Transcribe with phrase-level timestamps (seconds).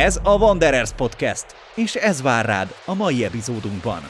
[0.00, 4.00] Ez a Wanderers Podcast, és ez vár rád a mai epizódunkban.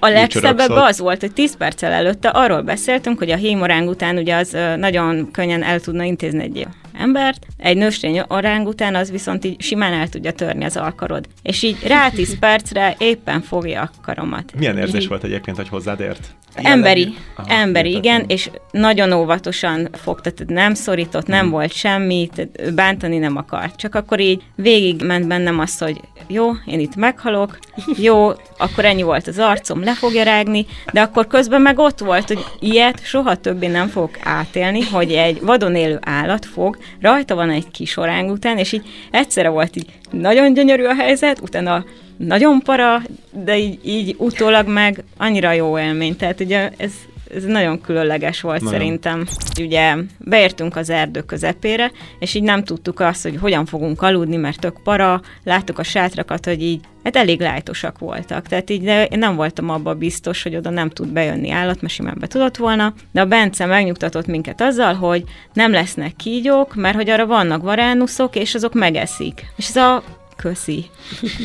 [0.00, 4.16] A legszebb ebbe az volt, hogy 10 perccel előtte arról beszéltünk, hogy a hémoráng után
[4.16, 8.22] ugye az nagyon könnyen el tudna intézni egy embert, egy nőstény
[8.64, 11.26] után az viszont így simán el tudja törni az alkarod.
[11.42, 14.52] És így rá 10 percre éppen fogja a karomat.
[14.56, 15.08] Milyen érzés így...
[15.08, 16.34] volt egyébként, hogy hozzád ért?
[16.62, 21.50] Emberi, Aha, emberi, igen, és nagyon óvatosan fogta, nem szorított, nem hmm.
[21.50, 22.28] volt semmi,
[22.74, 23.76] bántani nem akart.
[23.76, 27.58] Csak akkor így végig ment bennem az, hogy jó, én itt meghalok,
[27.96, 32.28] jó, akkor ennyi volt az arcom, le fogja rágni, de akkor közben meg ott volt,
[32.28, 37.50] hogy ilyet soha többé nem fogok átélni, hogy egy vadon élő állat fog, rajta van
[37.50, 41.84] egy kis orángután, és így egyszerre volt így nagyon gyönyörű a helyzet, utána
[42.18, 43.02] nagyon para,
[43.44, 46.16] de így, így utólag meg annyira jó élmény.
[46.16, 46.92] Tehát ugye ez,
[47.34, 48.78] ez nagyon különleges volt nagyon.
[48.78, 49.26] szerintem.
[49.60, 54.60] Ugye beértünk az erdő közepére, és így nem tudtuk azt, hogy hogyan fogunk aludni, mert
[54.60, 58.46] tök para, láttuk a sátrakat, hogy így hát elég lájtosak voltak.
[58.46, 61.94] Tehát így de én nem voltam abban biztos, hogy oda nem tud bejönni állat, mert
[61.94, 66.96] simán be tudott volna, de a Bence megnyugtatott minket azzal, hogy nem lesznek kígyók, mert
[66.96, 69.46] hogy arra vannak varánuszok, és azok megeszik.
[69.56, 70.02] És ez a
[70.42, 70.84] köszi.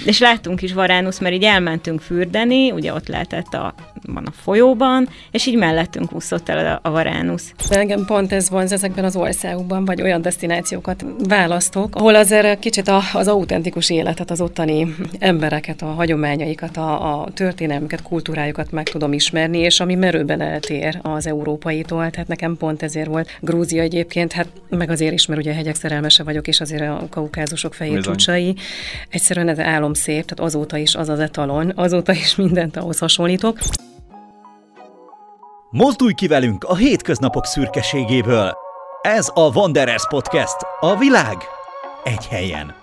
[0.05, 3.73] És láttunk is Varánusz, mert így elmentünk fürdeni, ugye ott lehetett a,
[4.07, 7.53] van a folyóban, és így mellettünk úszott el a, a Varánusz.
[7.69, 12.87] De engem pont ez vonz ezekben az országokban, vagy olyan destinációkat választok, ahol azért kicsit
[12.87, 19.13] a, az autentikus életet, az ottani embereket, a hagyományaikat, a, a történelmüket, kultúrájukat meg tudom
[19.13, 24.47] ismerni, és ami merőben eltér az európaitól, tehát nekem pont ezért volt Grúzia egyébként, hát
[24.69, 28.55] meg azért is, mert ugye hegyek szerelmese vagyok, és azért a kaukázusok fehér csúcsai,
[29.09, 33.57] Egyszerűen ez álom szép, tehát azóta is az az etalon, azóta is mindent ahhoz hasonlítok.
[35.69, 38.53] Mozdulj ki velünk a hétköznapok szürkeségéből!
[39.01, 41.37] Ez a Wanderers Podcast, a világ
[42.03, 42.75] egy helyen.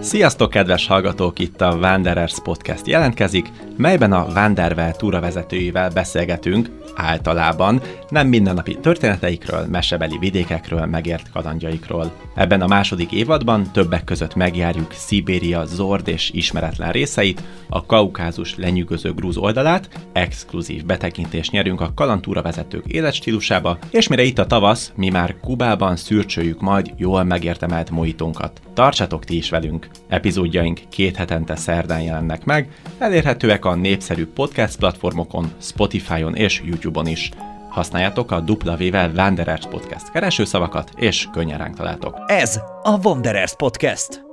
[0.00, 1.38] Sziasztok, kedves hallgatók!
[1.38, 10.18] Itt a Wanderers Podcast jelentkezik, melyben a Wandervel túravezetőivel beszélgetünk általában nem mindennapi történeteikről, mesebeli
[10.18, 12.12] vidékekről, megért kalandjaikról.
[12.34, 19.12] Ebben a második évadban többek között megjárjuk Szibéria zord és ismeretlen részeit, a Kaukázus lenyűgöző
[19.12, 25.08] grúz oldalát, exkluzív betekintést nyerünk a kalantúra vezetők életstílusába, és mire itt a tavasz, mi
[25.08, 28.60] már Kubában szürcsöljük majd jól megértemelt mojitónkat.
[28.74, 29.88] Tartsatok ti is velünk!
[30.08, 32.68] Epizódjaink két hetente szerdán jelennek meg,
[32.98, 37.30] elérhetőek a népszerű podcast platformokon, Spotify-on és YouTube-on is.
[37.68, 42.16] Használjátok a W-vel Wanderers Podcast keresőszavakat, és könnyen ránk találtok.
[42.26, 44.27] Ez a Wanderers Podcast.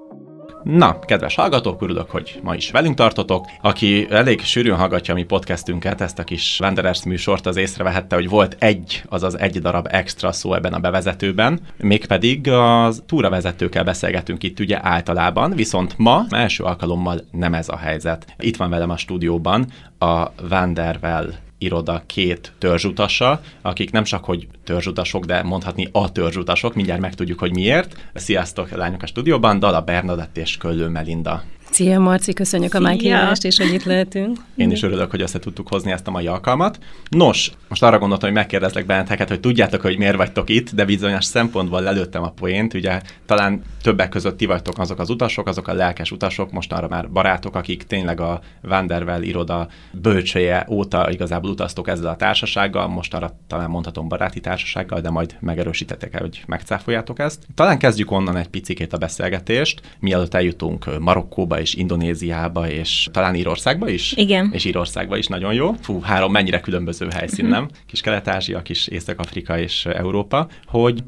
[0.65, 3.45] Na, kedves hallgatók, örülök, hogy ma is velünk tartotok.
[3.61, 8.29] Aki elég sűrűn hallgatja a mi podcastünket, ezt a kis Wanderers műsort, az észrevehette, hogy
[8.29, 14.59] volt egy, azaz egy darab extra szó ebben a bevezetőben, mégpedig az túravezetőkkel beszélgetünk itt
[14.59, 18.25] ugye általában, viszont ma első alkalommal nem ez a helyzet.
[18.39, 19.65] Itt van velem a stúdióban
[19.99, 27.01] a Wandervel iroda két törzsutasa, akik nem csak hogy törzsutasok, de mondhatni a törzsutasok, mindjárt
[27.01, 28.09] megtudjuk, hogy miért.
[28.13, 31.43] Sziasztok, lányok a stúdióban, Dala Bernadett és Köllő Melinda.
[31.71, 32.79] Szia Marci, köszönjük Szia.
[32.79, 34.37] a meghívást, és hogy itt lehetünk.
[34.55, 36.79] Én is örülök, hogy össze tudtuk hozni ezt a mai alkalmat.
[37.09, 41.25] Nos, most arra gondoltam, hogy megkérdezlek benneteket, hogy tudjátok, hogy miért vagytok itt, de bizonyos
[41.25, 42.73] szempontból lelőttem a poént.
[42.73, 46.87] Ugye talán többek között ti vagytok azok az utasok, azok a lelkes utasok, most arra
[46.87, 53.13] már barátok, akik tényleg a Vandervel iroda bölcsője óta igazából utaztok ezzel a társasággal, most
[53.13, 57.45] arra talán mondhatom baráti társasággal, de majd megerősítetek el, hogy megcáfoljátok ezt.
[57.55, 63.89] Talán kezdjük onnan egy picikét a beszélgetést, mielőtt eljutunk Marokkóba és Indonéziába, és talán Írországba
[63.89, 64.13] is?
[64.15, 64.49] Igen.
[64.53, 65.73] És Írországba is nagyon jó.
[65.81, 67.69] Fú, három mennyire különböző helyszín, nem?
[67.85, 71.03] Kis Kelet-Ázsia, kis Észak-Afrika és Európa, hogy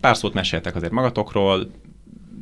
[0.00, 1.70] pár szót meséltek azért magatokról,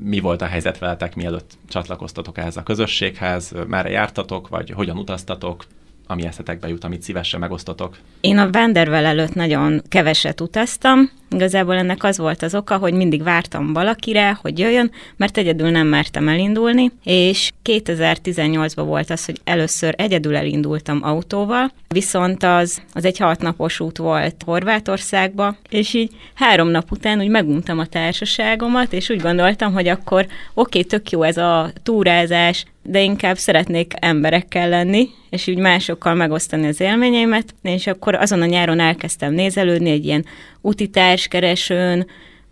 [0.02, 5.64] mi volt a helyzet veletek, mielőtt csatlakoztatok ehhez a közösséghez, merre jártatok, vagy hogyan utaztatok,
[6.06, 7.96] ami eszetekbe jut, amit szívesen megosztotok?
[8.20, 11.10] Én a Vandervel előtt nagyon keveset utaztam.
[11.30, 15.86] Igazából ennek az volt az oka, hogy mindig vártam valakire, hogy jöjjön, mert egyedül nem
[15.86, 23.18] mertem elindulni, és 2018-ban volt az, hogy először egyedül elindultam autóval, viszont az, az egy
[23.18, 29.08] hat napos út volt Horvátországba, és így három nap után úgy meguntam a társaságomat, és
[29.08, 34.68] úgy gondoltam, hogy akkor oké, okay, tök jó ez a túrázás, de inkább szeretnék emberekkel
[34.68, 40.04] lenni, és úgy másokkal megosztani az élményeimet, és akkor azon a nyáron elkezdtem nézelődni egy
[40.04, 40.24] ilyen
[40.68, 42.06] úti társkeresőn,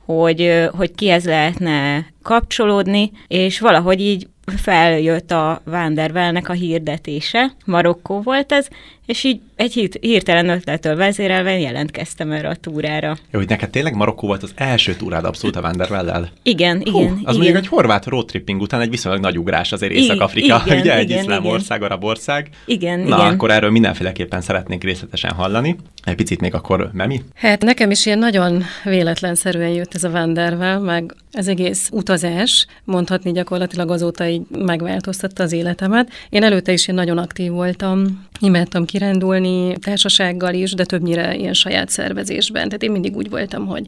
[0.05, 8.53] hogy, hogy kihez lehetne kapcsolódni, és valahogy így feljött a Vandervelnek a hirdetése, Marokkó volt
[8.53, 8.69] ez,
[9.07, 13.17] és így egy hírt, hirtelen ötlettől vezérelve jelentkeztem erre a túrára.
[13.31, 16.31] Jó, hogy neked tényleg Marokkó volt az első túrád abszolút a Vanderwell-el?
[16.43, 17.13] Igen, Hú, igen.
[17.13, 17.35] Az igen.
[17.35, 21.23] mondjuk egy horvát roadtripping után egy viszonylag nagy ugrás azért Észak-Afrika, igen, ugye egy igen,
[21.23, 21.53] iszlám igen.
[21.53, 22.49] ország, arab ország.
[22.65, 23.33] Igen, Na, igen.
[23.33, 25.77] akkor erről mindenféleképpen szeretnénk részletesen hallani.
[26.05, 27.23] Egy picit még akkor Memi?
[27.35, 33.33] Hát nekem is ilyen nagyon véletlenszerűen jött ez a Vandervel, meg az egész utazás, mondhatni
[33.33, 36.11] gyakorlatilag azóta így megváltoztatta az életemet.
[36.31, 41.89] Én előtte is én nagyon aktív voltam, imádtam kirándulni társasággal is, de többnyire ilyen saját
[41.89, 42.65] szervezésben.
[42.65, 43.85] Tehát én mindig úgy voltam, hogy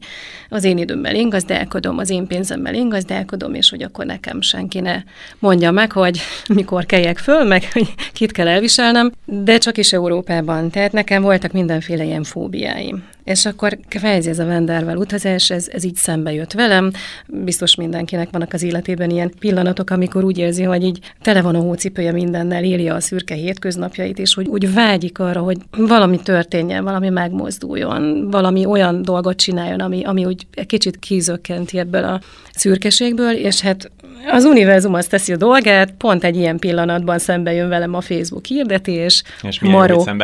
[0.49, 4.79] az én időmmel én gazdálkodom, az én pénzemmel én gazdálkodom, és hogy akkor nekem senki
[4.79, 5.01] ne
[5.39, 6.19] mondja meg, hogy
[6.53, 10.69] mikor keljek föl, meg hogy kit kell elviselnem, de csak is Európában.
[10.69, 13.03] Tehát nekem voltak mindenféle ilyen fóbiáim.
[13.29, 16.91] És akkor kvázi ez a Vendervel utazás, ez, ez így szembe jött velem.
[17.27, 21.59] Biztos mindenkinek vannak az életében ilyen pillanatok, amikor úgy érzi, hogy így tele van a
[21.59, 27.09] hócipője mindennel, éli a szürke hétköznapjait, és hogy úgy vágyik arra, hogy valami történjen, valami
[27.09, 32.21] megmozduljon, valami olyan dolgot csináljon, ami, ami úgy egy kicsit kizökkenti ebből a
[32.53, 33.91] szürkeségből, és hát
[34.31, 38.45] az univerzum azt teszi a dolgát, pont egy ilyen pillanatban szembe jön velem a Facebook
[38.45, 39.23] hirdetés.
[39.41, 39.59] És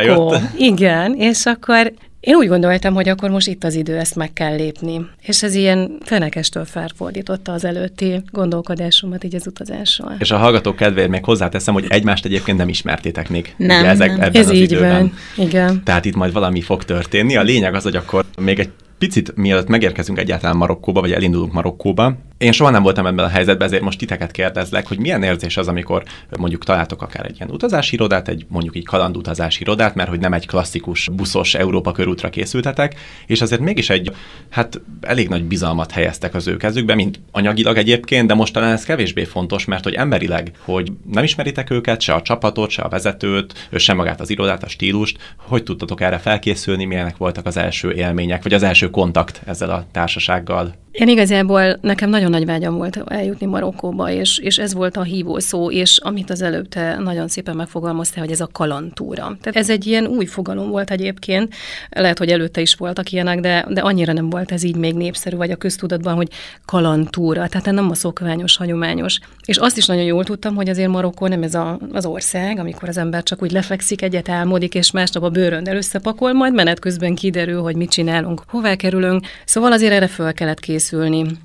[0.02, 0.42] jött.
[0.58, 1.94] Igen, és akkor
[2.26, 5.06] én úgy gondoltam, hogy akkor most itt az idő, ezt meg kell lépni.
[5.22, 10.16] És ez ilyen fenekestől felfordította az előtti gondolkodásomat így az utazással.
[10.20, 13.54] És a hallgatók kedvéért még hozzáteszem, hogy egymást egyébként nem ismertétek még.
[13.58, 14.22] Nem, ugye ezek, nem.
[14.22, 15.00] Ebben Ez az így időben.
[15.36, 15.84] van, igen.
[15.84, 17.36] Tehát itt majd valami fog történni.
[17.36, 22.18] A lényeg az, hogy akkor még egy picit mielőtt megérkezünk egyáltalán Marokkóba, vagy elindulunk Marokkóba,
[22.38, 25.68] én soha nem voltam ebben a helyzetben, ezért most titeket kérdezlek, hogy milyen érzés az,
[25.68, 26.04] amikor
[26.38, 30.34] mondjuk találtok akár egy ilyen utazási irodát, egy mondjuk egy kalandutazási irodát, mert hogy nem
[30.34, 32.96] egy klasszikus buszos Európa körútra készültetek,
[33.26, 34.12] és azért mégis egy,
[34.50, 38.84] hát elég nagy bizalmat helyeztek az ő kezükbe, mint anyagilag egyébként, de most talán ez
[38.84, 43.70] kevésbé fontos, mert hogy emberileg, hogy nem ismeritek őket, se a csapatot, se a vezetőt,
[43.76, 48.44] sem magát az irodát, a stílust, hogy tudtatok erre felkészülni, milyenek voltak az első élmények,
[48.44, 50.84] vagy az első kontakt ezzel a társasággal?
[50.96, 55.40] Én igazából nekem nagyon nagy vágyam volt eljutni Marokkóba, és, és ez volt a hívó
[55.40, 59.38] szó, és amit az előbb te nagyon szépen megfogalmaztál, hogy ez a kalantúra.
[59.42, 61.54] Tehát ez egy ilyen új fogalom volt egyébként,
[61.90, 65.36] lehet, hogy előtte is voltak ilyenek, de, de annyira nem volt ez így még népszerű,
[65.36, 66.28] vagy a köztudatban, hogy
[66.66, 69.20] kalantúra, tehát nem a szokványos, hagyományos.
[69.46, 72.90] És azt is nagyon jól tudtam, hogy azért Marokkó nem ez a, az ország, amikor
[72.90, 77.16] az ember csak úgy lefekszik, egyet álmodik, és másnap a bőröndel összepakol, majd menet közben
[77.16, 79.26] kiderül, hogy mit csinálunk, hová kerülünk.
[79.46, 80.84] Szóval azért erre föl kellett készülni.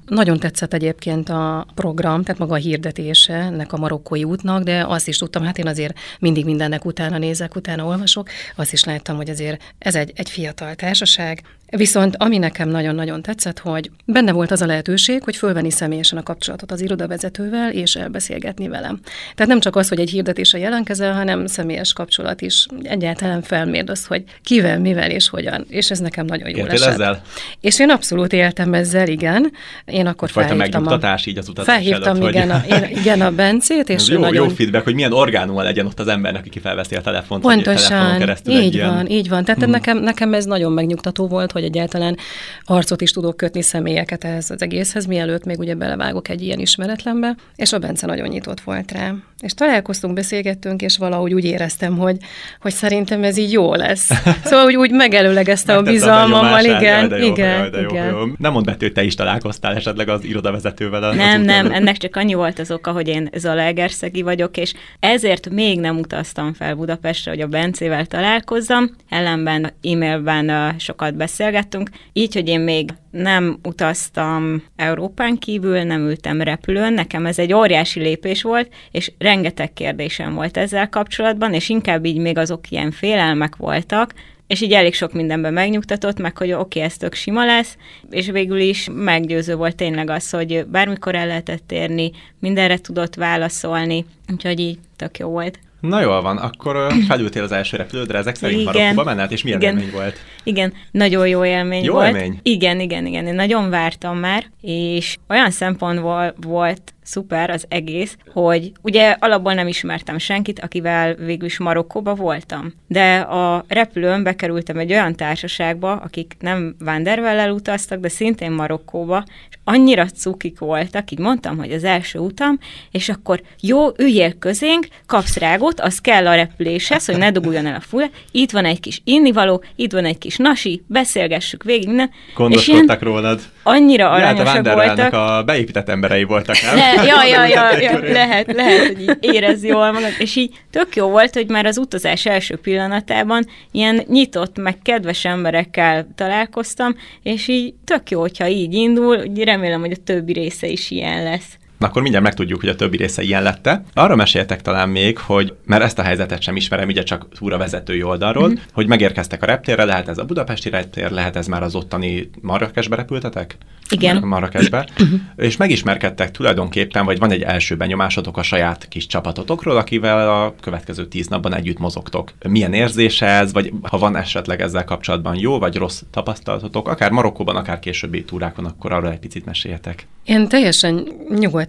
[0.07, 5.09] Nagyon tetszett egyébként a program, tehát maga a hirdetése ennek a marokkói útnak, de azt
[5.09, 9.31] is tudtam, hát én azért mindig mindennek utána nézek, utána olvasok, azt is láttam, hogy
[9.31, 11.43] azért ez egy, egy fiatal társaság,
[11.77, 16.23] Viszont ami nekem nagyon-nagyon tetszett, hogy benne volt az a lehetőség, hogy fölvenni személyesen a
[16.23, 19.01] kapcsolatot az irodavezetővel, és elbeszélgetni velem.
[19.35, 24.07] Tehát nem csak az, hogy egy hirdetésre jelentkezel, hanem személyes kapcsolat is egyáltalán felmérd azt,
[24.07, 25.67] hogy kivel, mivel és hogyan.
[25.69, 26.93] És ez nekem nagyon jól Éltél esett.
[26.93, 27.23] ezzel?
[27.61, 29.53] És én abszolút éltem ezzel, igen.
[29.85, 32.71] Én akkor Fajta felhívtam a, így az utazás felhívtam előtt, igen, hogy...
[32.71, 34.45] a, én, igen, a Bencét, és jó, nagyon...
[34.45, 38.81] jó feedback, hogy milyen orgánuma legyen ott az embernek, aki felveszi a telefont, Pontosan, így
[38.81, 39.45] van, így van.
[39.45, 39.71] Tehát Hmm.
[39.71, 42.17] nekem, nekem ez nagyon megnyugtató volt, hogy egyáltalán
[42.65, 47.37] arcot is tudok kötni személyeket ehhez az egészhez, mielőtt még ugye belevágok egy ilyen ismeretlenbe,
[47.57, 49.15] és a Bence nagyon nyitott volt rá.
[49.41, 52.17] És találkoztunk, beszélgettünk, és valahogy úgy éreztem, hogy,
[52.61, 54.11] hogy szerintem ez így jó lesz.
[54.45, 58.07] Szóval úgy, úgy megelőlegezte a bizalmammal, igen, Jaj, de jó, igen, jaj, de jó, igen.
[58.07, 58.19] jó.
[58.39, 61.03] Nem mondd be, hogy te is találkoztál esetleg az irodavezetővel.
[61.03, 65.51] Az Nem, nem, ennek csak annyi volt az oka, hogy én Zalaegerszegi vagyok, és ezért
[65.51, 71.17] még nem utaztam fel Budapestre, hogy a Bencével találkozzam, ellenben e-mailben sokat
[71.51, 77.53] beszélgettünk, így, hogy én még nem utaztam Európán kívül, nem ültem repülőn, nekem ez egy
[77.53, 82.91] óriási lépés volt, és rengeteg kérdésem volt ezzel kapcsolatban, és inkább így még azok ilyen
[82.91, 84.15] félelmek voltak,
[84.47, 87.77] és így elég sok mindenben megnyugtatott, meg hogy oké, okay, ez tök sima lesz,
[88.11, 94.05] és végül is meggyőző volt tényleg az, hogy bármikor el lehetett érni, mindenre tudott válaszolni,
[94.33, 95.59] úgyhogy így tök jó volt.
[95.81, 98.73] Na jól van, akkor felültél az első repülődre, ezek szerint Igen.
[98.75, 99.79] Marokkóba menned, és milyen Igen.
[99.79, 100.17] élmény volt?
[100.43, 102.07] Igen, nagyon jó élmény Jó volt.
[102.07, 102.39] élmény?
[102.43, 108.73] Igen, igen, igen, én nagyon vártam már, és olyan szempontból volt szuper az egész, hogy
[108.83, 112.73] ugye alapból nem ismertem senkit, akivel végül is Marokkóba voltam.
[112.87, 119.25] De a repülőn bekerültem egy olyan társaságba, akik nem Vanderwell-el utaztak, de szintén Marokkóba,
[119.71, 122.59] annyira cukik voltak, így mondtam, hogy az első utam,
[122.91, 127.75] és akkor jó, üljél közénk, kapsz rágot, az kell a repüléshez, hogy ne duguljon el
[127.75, 132.11] a fula, itt van egy kis innivaló, itt van egy kis nasi, beszélgessük végig minden.
[132.11, 133.41] És ilyen, Gondoskodtak rólad.
[133.63, 135.13] Annyira aranyosak a voltak.
[135.13, 136.77] a beépített emberei voltak, nem?
[136.77, 140.13] Le, ja, ja, ja, ja, lehet, lehet, hogy így érez jól magad.
[140.19, 145.25] És így tök jó volt, hogy már az utazás első pillanatában ilyen nyitott, meg kedves
[145.25, 150.91] emberekkel találkoztam, és így tök jó, hogyha így indul, remélem, hogy a többi része is
[150.91, 151.59] ilyen lesz.
[151.81, 153.83] Na akkor mindjárt megtudjuk, hogy a többi része ilyen lette.
[153.95, 158.49] Arra meséltek talán még, hogy, mert ezt a helyzetet sem ismerem, ugye csak vezetői oldalról,
[158.49, 158.63] mm-hmm.
[158.73, 162.97] hogy megérkeztek a reptérre, lehet ez a budapesti reptér, lehet ez már az ottani Marrakesbe
[162.97, 163.57] repültetek?
[163.91, 164.23] Igen.
[164.23, 164.89] Marrakesbe.
[165.37, 171.07] és megismerkedtek tulajdonképpen, vagy van egy első benyomásotok a saját kis csapatotokról, akivel a következő
[171.07, 172.33] tíz napban együtt mozogtok.
[172.49, 177.57] Milyen érzése ez, vagy ha van esetleg ezzel kapcsolatban jó vagy rossz tapasztalatotok, akár Marokkóban,
[177.57, 180.07] akár későbbi túrákon, akkor arra egy picit meséljetek.
[180.25, 181.09] Én teljesen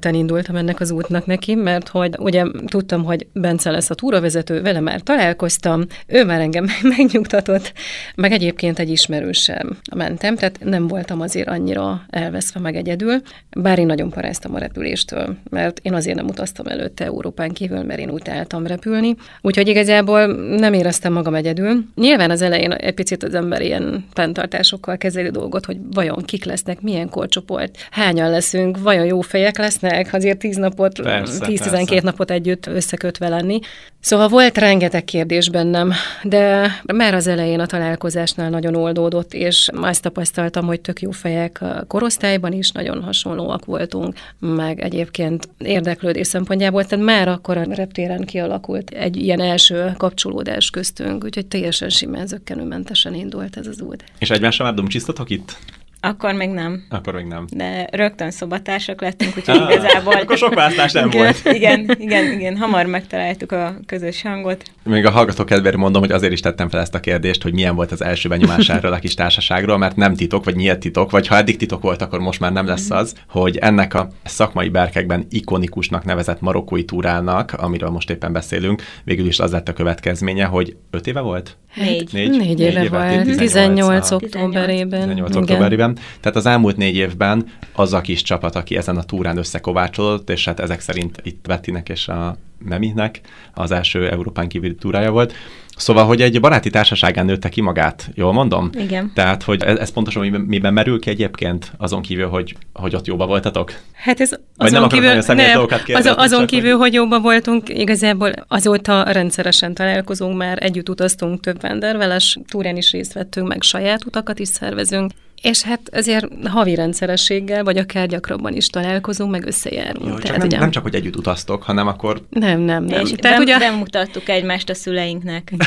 [0.01, 4.61] nyugodtan indultam ennek az útnak neki, mert hogy ugye tudtam, hogy Bence lesz a túravezető,
[4.61, 6.65] vele már találkoztam, ő már engem
[6.97, 7.73] megnyugtatott,
[8.15, 13.21] meg egyébként egy ismerősem mentem, tehát nem voltam azért annyira elveszve meg egyedül,
[13.57, 17.99] bár én nagyon paráztam a repüléstől, mert én azért nem utaztam előtte Európán kívül, mert
[17.99, 20.25] én utáltam repülni, úgyhogy igazából
[20.57, 21.83] nem éreztem magam egyedül.
[21.95, 26.81] Nyilván az elején egy picit az ember ilyen fenntartásokkal kezeli dolgot, hogy vajon kik lesznek,
[26.81, 33.27] milyen korcsoport, hányan leszünk, vajon jó fejek lesznek, azért tíz napot, 10-12 napot együtt összekötve
[33.27, 33.59] lenni.
[33.99, 35.91] Szóval volt rengeteg kérdés bennem,
[36.23, 41.61] de már az elején a találkozásnál nagyon oldódott, és azt tapasztaltam, hogy tök jó fejek
[41.61, 48.25] a korosztályban is, nagyon hasonlóak voltunk, meg egyébként érdeklődés szempontjából, tehát már akkor a reptéren
[48.25, 54.03] kialakult egy ilyen első kapcsolódás köztünk, úgyhogy teljesen simán zöggenőmentesen indult ez az út.
[54.19, 55.57] És egymásra már dumcsisztatok itt?
[56.03, 56.83] Akkor még nem.
[56.89, 57.45] Akkor még nem.
[57.49, 60.13] De rögtön szobatársak lettünk, úgyhogy ah, igazából...
[60.13, 61.55] Akkor sok választás nem igen, volt.
[61.55, 64.63] Igen, igen, igen, hamar megtaláltuk a közös hangot.
[64.83, 67.75] Még a hallgató kedvéért mondom, hogy azért is tettem fel ezt a kérdést, hogy milyen
[67.75, 71.35] volt az első benyomásáról a kis társaságról, mert nem titok, vagy nyílt titok, vagy ha
[71.35, 72.97] eddig titok volt, akkor most már nem lesz mhm.
[72.97, 79.27] az, hogy ennek a szakmai berkekben ikonikusnak nevezett marokkói túrának, amiről most éppen beszélünk, végül
[79.27, 81.57] is az lett a következménye, hogy öt éve volt?
[81.75, 82.09] Négy.
[82.11, 85.01] Négy, négy éve, négy éve volt, 18, 18 októberében.
[85.01, 85.97] 18 októberében.
[86.19, 90.45] Tehát az elmúlt négy évben az a kis csapat, aki ezen a túrán összekovácsolódott, és
[90.45, 93.21] hát ezek szerint itt Bettinek és a Meminek
[93.53, 95.33] az első Európán kívüli túrája volt.
[95.81, 98.69] Szóval, hogy egy baráti társaságán nőtte ki magát, jól mondom?
[98.77, 99.11] Igen.
[99.13, 103.05] Tehát, hogy ez, ez pontosan miben, miben merül ki egyébként, azon kívül, hogy, hogy ott
[103.05, 103.73] jóba voltatok?
[103.93, 106.79] Hát ez Vagy azon nem kívül, nem, az, azon kívül, hogy...
[106.79, 113.13] hogy jóba voltunk, igazából azóta rendszeresen találkozunk, már együtt utaztunk több venderveles, túrán is részt
[113.13, 115.11] vettünk, meg saját utakat is szervezünk.
[115.41, 120.07] És hát azért havi rendszerességgel, vagy akár gyakrabban is találkozunk, meg összejárunk.
[120.07, 120.59] Jó, Tehát, nem, ugye...
[120.59, 122.21] nem csak, hogy együtt utaztok, hanem akkor...
[122.29, 123.05] Nem, nem, nem.
[123.05, 123.57] És Tehát ugye...
[123.57, 125.53] nem mutattuk egymást a szüleinknek.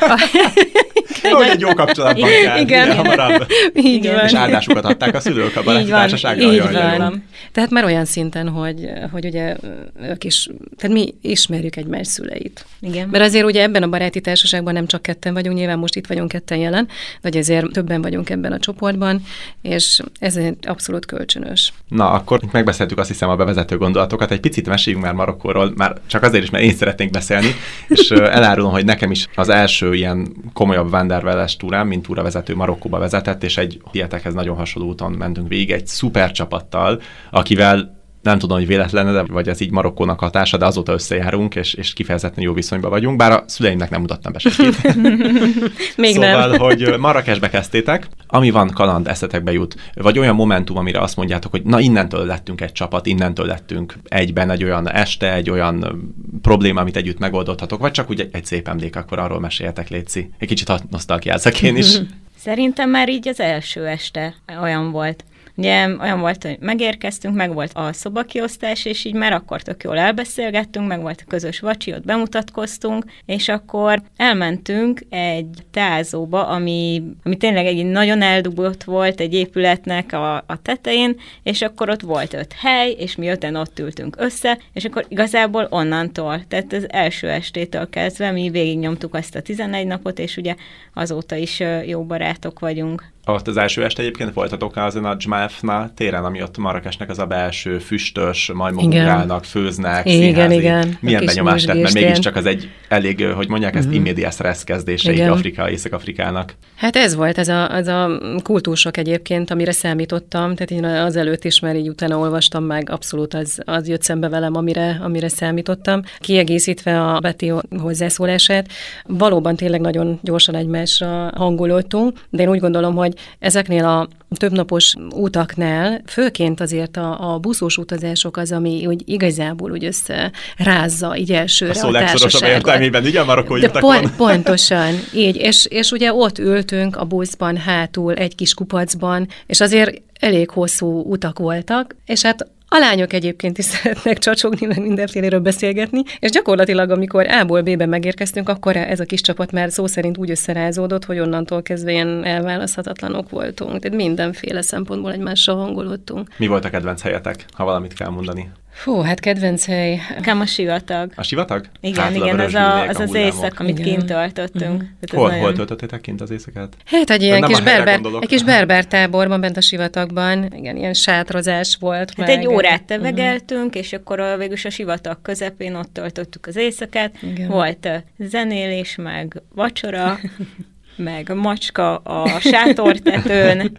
[1.22, 2.60] Hogy egy jó kapcsolatban kell.
[2.60, 2.96] Igen.
[2.96, 3.46] Hamarabb.
[3.74, 4.24] Így van.
[4.24, 6.52] És áldásukat adták a szülők a baráti társasággal.
[6.52, 7.24] Így van.
[7.52, 9.56] Tehát már olyan szinten, hogy, hogy ugye
[10.02, 12.66] ők is, tehát mi ismerjük egymás szüleit.
[12.80, 13.08] Igen.
[13.08, 16.28] Mert azért ugye ebben a baráti társaságban nem csak ketten vagyunk, nyilván most itt vagyunk
[16.28, 16.88] ketten jelen,
[17.22, 19.22] vagy ezért többen vagyunk ebben a csoportban,
[19.62, 21.72] és ez abszolút kölcsönös.
[21.88, 24.30] Na, akkor megbeszéltük azt hiszem a bevezető gondolatokat.
[24.30, 27.54] Egy picit meséljünk már Marokkóról, már csak azért is, mert én szeretnék beszélni,
[27.88, 33.42] és elárulom, hogy nekem is az első ilyen komolyabb Vanderveles túrám, mint túravezető Marokkóba vezetett,
[33.42, 37.00] és egy tietekhez nagyon hasonló úton mentünk végig egy szuper csapattal,
[37.30, 41.74] akivel nem tudom, hogy véletlen, de vagy ez így Marokkónak hatása, de azóta összejárunk, és,
[41.74, 44.94] és kifejezetten jó viszonyban vagyunk, bár a szüleimnek nem mutattam be senkit.
[45.96, 46.58] Még szóval, nem.
[46.58, 51.62] hogy Marrakesbe kezdtétek, ami van kaland eszetekbe jut, vagy olyan momentum, amire azt mondjátok, hogy
[51.62, 56.02] na innentől lettünk egy csapat, innentől lettünk egyben egy olyan este, egy olyan
[56.42, 60.30] probléma, amit együtt megoldothatok, vagy csak úgy egy, egy szép emlék, akkor arról meséljetek, Léci.
[60.38, 61.86] Egy kicsit nosztalgiázak én is.
[62.44, 65.24] Szerintem már így az első este olyan volt.
[65.56, 69.98] Ugye olyan volt, hogy megérkeztünk, meg volt a szobakiosztás, és így már akkor tök jól
[69.98, 77.36] elbeszélgettünk, meg volt a közös vacsi, ott bemutatkoztunk, és akkor elmentünk egy tázóba, ami, ami
[77.36, 82.52] tényleg egy nagyon eldugott volt egy épületnek a, a tetején, és akkor ott volt öt
[82.52, 87.88] hely, és mi öten ott ültünk össze, és akkor igazából onnantól, tehát az első estétől
[87.88, 90.54] kezdve mi végignyomtuk azt a 11 napot, és ugye
[90.94, 96.24] azóta is jó barátok vagyunk ott az első este egyébként voltatok azon a Jmalfna téren,
[96.24, 100.54] ami ott Marrakesnek az a belső füstös, majmok főznek, igen, színházi.
[100.54, 103.96] Igen, Milyen benyomást tett, mert mégiscsak az egy elég, hogy mondják, ezt mm-hmm.
[103.96, 106.54] immediás stressz kezdése így Afrika, Észak-Afrikának.
[106.76, 111.44] Hát ez volt, ez a, ez a kultúrsok egyébként, amire számítottam, tehát én az előtt
[111.44, 116.02] is már így utána olvastam meg, abszolút az, az jött szembe velem, amire, amire számítottam.
[116.18, 118.68] Kiegészítve a Betty hozzászólását,
[119.06, 124.94] valóban tényleg nagyon gyorsan egymásra hangolódtunk, de én úgy gondolom, hogy hogy ezeknél a többnapos
[125.14, 131.72] utaknál, főként azért a, a buszos utazások az, ami úgy igazából úgy összerázza így elsőre
[131.72, 136.12] a, szó a legszorosabb értelmében, ugye a marokkói De pont, pontosan, így, és, és ugye
[136.12, 142.22] ott ültünk a buszban hátul egy kis kupacban, és azért elég hosszú utak voltak, és
[142.22, 147.86] hát a lányok egyébként is szeretnek csacsogni, meg mindenféléről beszélgetni, és gyakorlatilag, amikor A-ból B-be
[147.86, 152.24] megérkeztünk, akkor ez a kis csapat már szó szerint úgy összerázódott, hogy onnantól kezdve ilyen
[152.24, 153.78] elválaszthatatlanok voltunk.
[153.78, 156.28] Tehát mindenféle szempontból egymással hangolódtunk.
[156.36, 158.50] Mi volt a kedvenc helyetek, ha valamit kell mondani?
[158.72, 160.00] Fú, hát kedvenc hely.
[160.14, 161.12] Nekem a sivatag.
[161.14, 161.66] A sivatag?
[161.80, 163.92] Igen, hát, igen, az, a, az az éjszak, amit igen.
[163.92, 164.82] kint töltöttünk.
[164.82, 165.18] Uh-huh.
[165.20, 165.42] Hol, nagyon...
[165.42, 166.76] hol töltöttétek kint az éjszakát?
[166.84, 171.76] Hát egy ilyen kis berber, egy kis berber táborban bent a sivatagban, igen, ilyen sátrozás
[171.80, 172.12] volt.
[172.16, 172.28] Hát meg.
[172.28, 173.82] egy órát tevegeltünk, uh-huh.
[173.82, 177.22] és akkor a, végülis a sivatag közepén ott töltöttük az éjszakát.
[177.22, 177.48] Igen.
[177.48, 177.88] Volt
[178.18, 180.18] zenélés, meg vacsora,
[180.96, 183.78] meg macska a sátortetőn,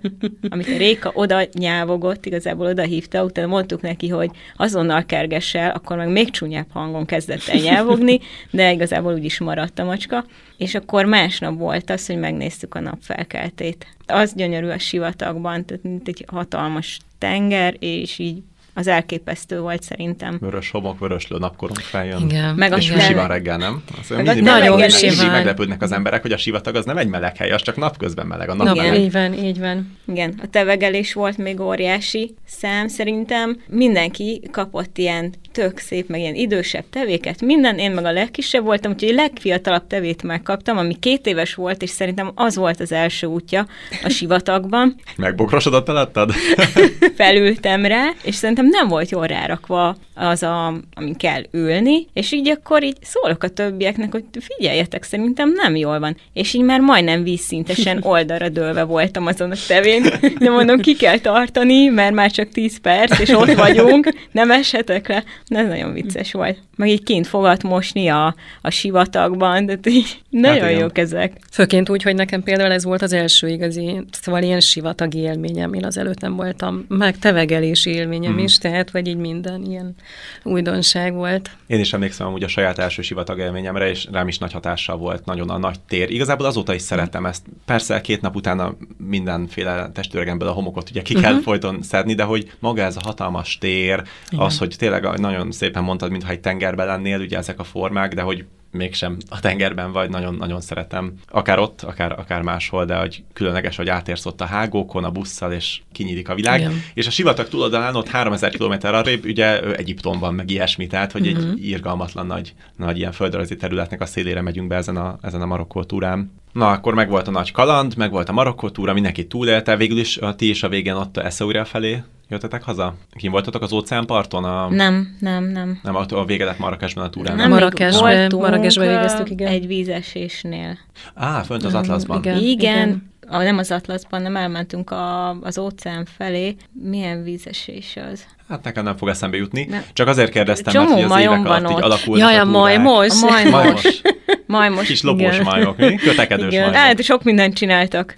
[0.49, 5.97] amit a Réka oda nyávogott, igazából oda hívta, utána mondtuk neki, hogy azonnal kergessel, akkor
[5.97, 8.19] meg még csúnyább hangon kezdett el nyávogni,
[8.51, 10.25] de igazából úgy is maradt a macska.
[10.57, 13.87] És akkor másnap volt az, hogy megnéztük a napfelkeltét.
[14.05, 18.43] Az gyönyörű a sivatagban, tehát mint egy hatalmas tenger, és így
[18.73, 20.37] az elképesztő volt szerintem.
[20.39, 22.21] Vörös homok, vörös lő napkorunk feljön.
[22.21, 22.55] Igen.
[22.55, 23.83] Meg és sivan reggel, nem?
[24.01, 27.07] Az meg mindig, nagyon meg, mindig meglepődnek az emberek, hogy a sivatag az nem egy
[27.07, 28.49] meleg hely, az csak napközben meleg.
[28.49, 28.85] A nap Igen.
[28.85, 29.01] meleg.
[29.01, 29.97] Így van, így van.
[30.07, 33.61] Igen, a tevegelés volt még óriási szám szerintem.
[33.67, 38.91] Mindenki kapott ilyen tök szép, meg ilyen idősebb tevéket, minden, én meg a legkisebb voltam,
[38.91, 43.27] úgyhogy a legfiatalabb tevét megkaptam, ami két éves volt, és szerintem az volt az első
[43.27, 43.67] útja
[44.03, 44.95] a sivatagban.
[45.17, 46.31] Megbokrosodott alattad?
[47.15, 52.49] Felültem rá, és szerintem nem volt jól rárakva az, a, amin kell ülni, és így
[52.49, 56.17] akkor így szólok a többieknek, hogy figyeljetek, szerintem nem jól van.
[56.33, 60.03] És így már majdnem vízszintesen oldalra dőlve voltam azon a tevén,
[60.39, 65.07] de mondom, ki kell tartani, mert már csak 10 perc, és ott vagyunk, nem eshetek
[65.07, 65.23] le.
[65.47, 66.57] Ez nagyon vicces volt.
[66.75, 71.37] Meg így kint fogad mosni a, a sivatagban, de így nagyon hát jók ezek.
[71.51, 75.85] Főként úgy, hogy nekem például ez volt az első igazi, szóval ilyen sivatagi élményem, én
[75.85, 78.37] azelőtt nem voltam, meg tevegelési élményem mm.
[78.37, 79.95] is, tehát vagy így minden ilyen
[80.43, 81.49] újdonság volt.
[81.67, 85.25] Én is emlékszem amúgy a saját első sivatag élményemre, és rám is nagy hatással volt
[85.25, 86.09] nagyon a nagy tér.
[86.09, 87.45] Igazából azóta is szeretem ezt.
[87.65, 91.43] Persze két nap utána mindenféle testőregemből a homokot ugye ki kell uh-huh.
[91.43, 94.45] folyton szedni, de hogy maga ez a hatalmas tér, Igen.
[94.45, 98.21] az, hogy tényleg nagyon szépen mondtad, mintha egy tengerben lennél, ugye ezek a formák, de
[98.21, 101.13] hogy mégsem a tengerben vagy, nagyon-nagyon szeretem.
[101.29, 105.51] Akár ott, akár, akár máshol, de hogy különleges, hogy átérsz ott a hágókon, a busszal,
[105.51, 106.59] és kinyílik a világ.
[106.59, 106.81] Igen.
[106.93, 111.43] És a sivatag túloldalán ott 3000 km arrébb, ugye Egyiptomban, meg ilyesmi, tehát hogy uh-huh.
[111.43, 111.63] egy mhm.
[111.63, 115.83] irgalmatlan nagy, nagy ilyen földrajzi területnek a szélére megyünk be ezen a, ezen a Marokkó
[115.83, 116.31] túrán.
[116.53, 119.97] Na, akkor meg volt a nagy kaland, meg volt a Marokkó túra, mindenki túlélte, végül
[119.97, 122.93] is a ti is a végén ott Eszauria felé jöttetek haza?
[123.15, 124.43] Kim voltatok az óceánparton?
[124.43, 124.69] A...
[124.69, 125.79] Nem, nem, nem.
[125.83, 127.35] Nem, a, a vége lett Marrakesben a túrán.
[127.35, 129.47] Nem, Marrakesben, Marrakesben végeztük, igen.
[129.47, 130.77] Egy vízesésnél.
[131.13, 132.17] Á, fönt az Atlaszban.
[132.17, 132.47] Igen, igen.
[132.47, 133.12] igen.
[133.27, 136.55] A, nem az Atlaszban, nem elmentünk a, az óceán felé.
[136.71, 138.25] Milyen vízesés az?
[138.49, 139.65] Hát nekem nem fog eszembe jutni.
[139.69, 139.83] Nem.
[139.93, 143.23] Csak azért kérdeztem, Csomó mert hogy az évek alatt így alakulnak Jaj, a, majmos.
[143.23, 144.01] A majmos.
[144.45, 144.85] majmos.
[144.85, 145.43] Kis lopós igen.
[145.43, 145.95] majmok, mi?
[145.95, 146.61] Kötekedős igen.
[146.61, 146.79] majmok.
[146.79, 148.15] Hát, sok mindent csináltak.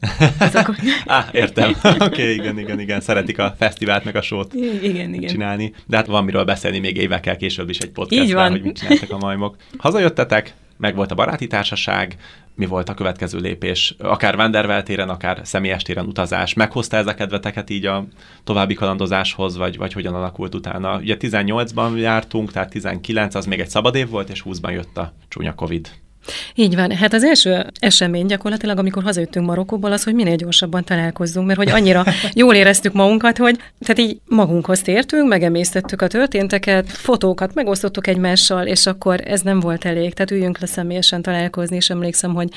[1.06, 1.70] Á, értem.
[1.84, 3.02] Oké, okay, igen, igen, igen.
[3.02, 5.30] Szeretik a fesztivált meg a sót igen, igen.
[5.30, 5.74] csinálni.
[5.88, 9.18] De hát van miről beszélni még évekkel később is egy podcastben, hogy mit csináltak a
[9.18, 9.56] majmok.
[9.78, 12.16] Hazajöttetek, meg volt a baráti társaság,
[12.56, 17.14] mi volt a következő lépés, akár Vandervel téren, akár személyes téren utazás, meghozta ez a
[17.14, 18.06] kedveteket így a
[18.44, 20.98] további kalandozáshoz, vagy, vagy hogyan alakult utána?
[20.98, 25.14] Ugye 18-ban jártunk, tehát 19 az még egy szabad év volt, és 20-ban jött a
[25.28, 25.90] csúnya Covid.
[26.56, 26.92] Így van.
[26.92, 31.70] Hát az első esemény gyakorlatilag, amikor hazajöttünk Marokkóból, az, hogy minél gyorsabban találkozzunk, mert hogy
[31.70, 38.66] annyira jól éreztük magunkat, hogy tehát így magunkhoz tértünk, megemésztettük a történteket, fotókat megosztottuk egymással,
[38.66, 40.14] és akkor ez nem volt elég.
[40.14, 42.50] Tehát üljünk le személyesen találkozni, és emlékszem, hogy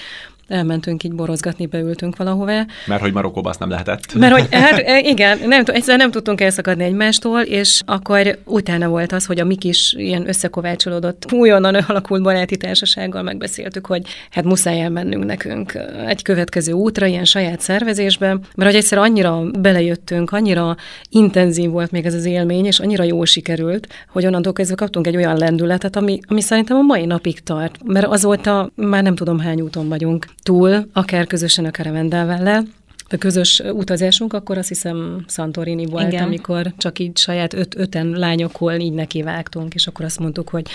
[0.48, 2.66] elmentünk így borozgatni, beültünk valahová.
[2.86, 4.14] Mert hogy Marokkóban azt nem lehetett.
[4.14, 9.12] Mert hogy, hát e, igen, nem, egyszer nem tudtunk elszakadni egymástól, és akkor utána volt
[9.12, 14.80] az, hogy a mi kis ilyen összekovácsolódott, újonnan alakult baráti társasággal megbeszéltük, hogy hát muszáj
[14.80, 20.76] elmennünk nekünk egy következő útra, ilyen saját szervezésben, mert hogy egyszer annyira belejöttünk, annyira
[21.08, 25.16] intenzív volt még ez az élmény, és annyira jól sikerült, hogy onnantól kezdve kaptunk egy
[25.16, 29.60] olyan lendületet, ami, ami szerintem a mai napig tart, mert azóta már nem tudom hány
[29.60, 32.64] úton vagyunk túl, akár közösen, akár a Vendellvel,
[33.10, 36.24] a közös utazásunk, akkor azt hiszem Santorini volt, Igen.
[36.24, 40.68] amikor csak így saját öt, öten lányokból így nekivágtunk, és akkor azt mondtuk, hogy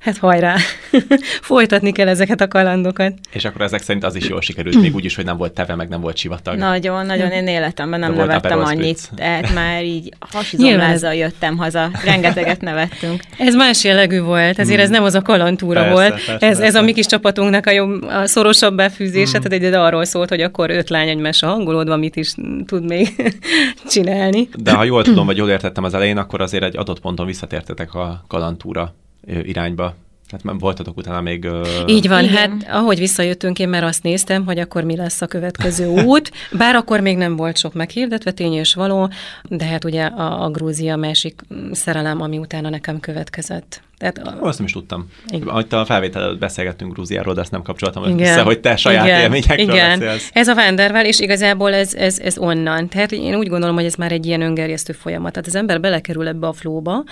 [0.00, 0.56] hát hajrá,
[1.50, 3.12] folytatni kell ezeket a kalandokat.
[3.32, 5.74] És akkor ezek szerint az is jól sikerült, még úgy is, hogy nem volt teve,
[5.74, 6.58] meg nem volt sivatag.
[6.58, 13.22] Nagyon, nagyon, én életemben nem nevettem annyit, tehát már így hasizomlázzal jöttem haza, rengeteget nevettünk.
[13.38, 14.84] Ez más jellegű volt, ezért hmm.
[14.84, 16.64] ez nem az a kalantúra persze, volt, persze, ez, persze.
[16.64, 19.48] ez a mi kis csapatunknak a, jobb, a szorosabb befűzése, hmm.
[19.48, 22.34] tehát egy arról szólt, hogy akkor öt lány egymásra hangolódva mit is
[22.66, 23.34] tud még
[23.92, 24.48] csinálni.
[24.62, 27.94] De ha jól tudom, vagy jól értettem az elején, akkor azért egy adott ponton visszatértetek
[27.94, 28.94] a kalantúra
[29.26, 29.94] irányba.
[30.30, 31.44] Tehát voltatok utána még...
[31.44, 31.66] Uh...
[31.86, 32.36] Így van, Igen.
[32.36, 36.74] hát ahogy visszajöttünk, én már azt néztem, hogy akkor mi lesz a következő út, bár
[36.74, 39.10] akkor még nem volt sok meghirdetve, tény és való,
[39.42, 41.40] de hát ugye a, a Grúzia másik
[41.72, 43.82] szerelem, ami utána nekem következett.
[44.00, 44.46] Tehát a...
[44.46, 45.06] Azt nem is tudtam.
[45.26, 45.48] Igen.
[45.48, 48.18] Ahogy a felvétel előtt beszélgettünk Grúziáról, de ezt nem kapcsoltam Igen.
[48.18, 49.20] össze, hogy te saját Igen.
[49.20, 49.98] élményekről Igen.
[49.98, 50.30] beszélsz.
[50.32, 52.88] Ez a Vandervel, és igazából ez, ez, ez onnan.
[52.88, 55.32] Tehát én úgy gondolom, hogy ez már egy ilyen öngerjesztő folyamat.
[55.32, 57.04] Tehát az ember belekerül ebbe a flóba,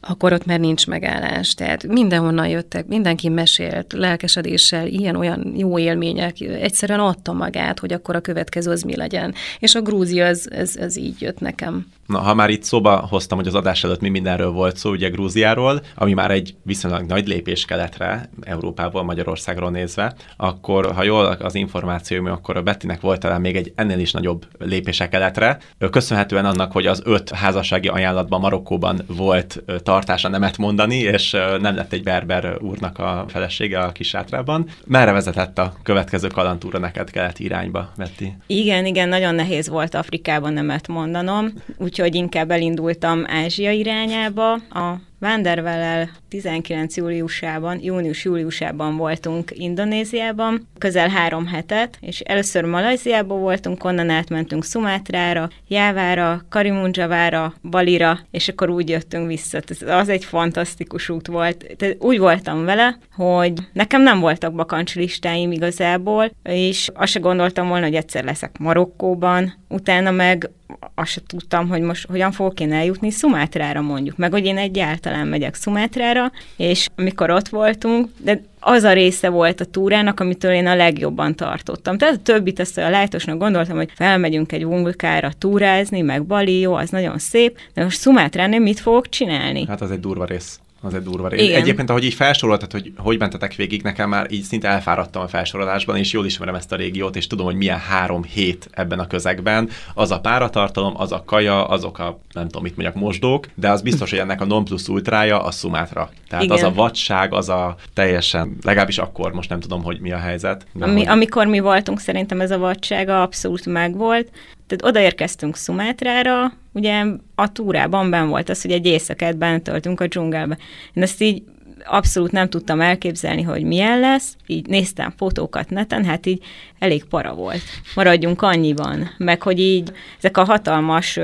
[0.00, 1.54] akkor ott már nincs megállás.
[1.54, 8.20] Tehát mindenhonnan jöttek, mindenki mesélt, lelkesedéssel, ilyen-olyan jó élmények, egyszerűen adta magát, hogy akkor a
[8.20, 9.34] következő az mi legyen.
[9.58, 11.86] És a Grúzia, ez, ez, ez így jött nekem.
[12.12, 15.08] Na, ha már itt szóba hoztam, hogy az adás előtt mi mindenről volt szó, ugye
[15.08, 21.54] Grúziáról, ami már egy viszonylag nagy lépés keletre, Európából, Magyarországról nézve, akkor ha jól az
[21.54, 25.58] információim, akkor a Bettinek volt talán még egy ennél is nagyobb lépése keletre.
[25.90, 31.92] Köszönhetően annak, hogy az öt házassági ajánlatban Marokkóban volt tartása nemet mondani, és nem lett
[31.92, 34.66] egy berber úrnak a felesége a kis sátrában.
[34.86, 38.24] Merre vezetett a következő kalantúra neked keleti irányba, Betty?
[38.46, 46.08] Igen, igen, nagyon nehéz volt Afrikában nemet mondanom, úgyhogy inkább elindultam Ázsia irányába, a Vanderwell
[46.28, 55.48] 19 júliusában, június-júliusában voltunk Indonéziában, közel három hetet, és először Malajziában voltunk, onnan átmentünk Szumátrára,
[55.68, 59.60] Jávára, Karimunjavára, Balira, és akkor úgy jöttünk vissza.
[59.86, 61.66] Az egy fantasztikus út volt.
[61.76, 67.84] Tehát úgy voltam vele, hogy nekem nem voltak bakancslistáim igazából, és azt se gondoltam volna,
[67.84, 70.50] hogy egyszer leszek Marokkóban, utána meg
[70.94, 75.11] azt se tudtam, hogy most hogyan fogok én eljutni Szumátrára mondjuk, meg hogy én egyáltalán
[75.16, 80.66] megyek Szumátrára, és amikor ott voltunk, de az a része volt a túrának, amitől én
[80.66, 81.98] a legjobban tartottam.
[81.98, 86.74] Tehát a többit azt a lájtosnak gondoltam, hogy felmegyünk egy vulkára túrázni, meg Bali, jó,
[86.74, 89.64] az nagyon szép, de most Szumátrán mit fogok csinálni?
[89.68, 91.54] Hát az egy durva rész az egy durva rész.
[91.54, 95.96] Egyébként, ahogy így felsoroltad, hogy hogy mentetek végig, nekem már így szinte elfáradtam a felsorolásban,
[95.96, 99.68] és jól ismerem ezt a régiót, és tudom, hogy milyen három hét ebben a közegben.
[99.94, 103.82] Az a páratartalom, az a kaja, azok a, nem tudom, mit mondjak, mosdók, de az
[103.82, 106.10] biztos, hogy ennek a non plus ultrája a Szumátra.
[106.28, 106.56] Tehát Igen.
[106.56, 110.66] az a vadság, az a teljesen, legalábbis akkor, most nem tudom, hogy mi a helyzet.
[110.80, 111.08] Ami, hogy...
[111.08, 114.30] Amikor mi voltunk, szerintem ez a vadsága abszolút megvolt.
[114.66, 117.04] Tehát odaérkeztünk Szumátrára, ugye
[117.34, 120.58] a túrában ben volt az, hogy egy éjszakát bent töltünk a dzsungelbe.
[120.92, 121.42] Én ezt így
[121.84, 124.36] abszolút nem tudtam elképzelni, hogy milyen lesz.
[124.46, 126.42] Így néztem fotókat neten, hát így
[126.78, 127.62] elég para volt.
[127.94, 129.10] Maradjunk annyiban.
[129.18, 131.18] Meg hogy így ezek a hatalmas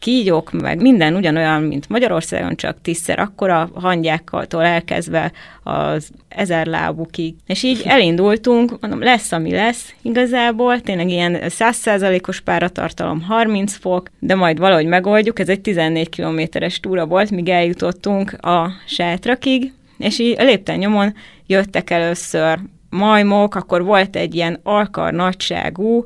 [0.00, 5.32] kígyók, meg minden ugyanolyan, mint Magyarországon, csak tízszer akkora hangyáktól elkezdve
[5.62, 7.34] az ezer lábukig.
[7.46, 14.34] És így elindultunk, mondom, lesz, ami lesz igazából, tényleg ilyen százszázalékos páratartalom, 30 fok, de
[14.34, 20.36] majd valahogy megoldjuk, ez egy 14 kilométeres túra volt, míg eljutottunk a sátrakig, és így
[20.38, 21.14] lépten nyomon
[21.46, 22.58] jöttek először
[22.90, 26.04] majmok, akkor volt egy ilyen alkar nagyságú,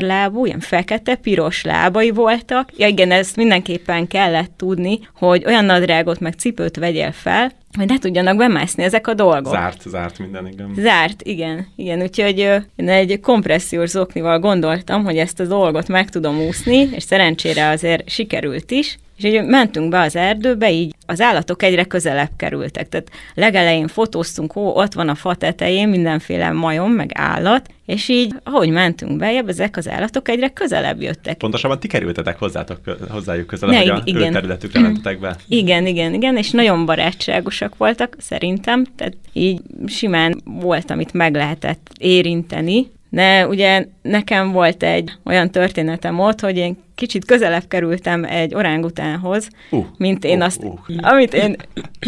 [0.00, 2.68] lábú, ilyen fekete-piros lábai voltak.
[2.76, 7.98] Ja igen, ezt mindenképpen kellett tudni, hogy olyan nadrágot meg cipőt vegyél fel, hogy ne
[7.98, 9.52] tudjanak bemászni ezek a dolgok.
[9.52, 10.72] Zárt, zárt minden, igen.
[10.76, 12.02] Zárt, igen, igen.
[12.02, 12.38] Úgyhogy
[12.76, 18.08] én egy kompressziós zoknival gondoltam, hogy ezt a dolgot meg tudom úszni, és szerencsére azért
[18.08, 18.98] sikerült is.
[19.22, 22.88] És így mentünk be az erdőbe, így az állatok egyre közelebb kerültek.
[22.88, 28.34] Tehát legelején fotóztunk, ó, ott van a fa tetején mindenféle majom, meg állat, és így,
[28.42, 31.36] ahogy mentünk bejebb, ezek az állatok egyre közelebb jöttek.
[31.36, 32.78] Pontosabban ti kerültetek hozzátok,
[33.08, 34.28] hozzájuk közelebb, ne, hogy igen.
[34.28, 35.36] a területükre mentetek be.
[35.48, 41.90] Igen, igen, igen, és nagyon barátságosak voltak, szerintem, tehát így simán volt, amit meg lehetett
[41.98, 48.54] érinteni, de ugye nekem volt egy olyan történetem ott, hogy én kicsit közelebb kerültem egy
[48.54, 50.78] orángutánhoz, uh, mint én uh, azt, uh.
[51.00, 51.56] amit én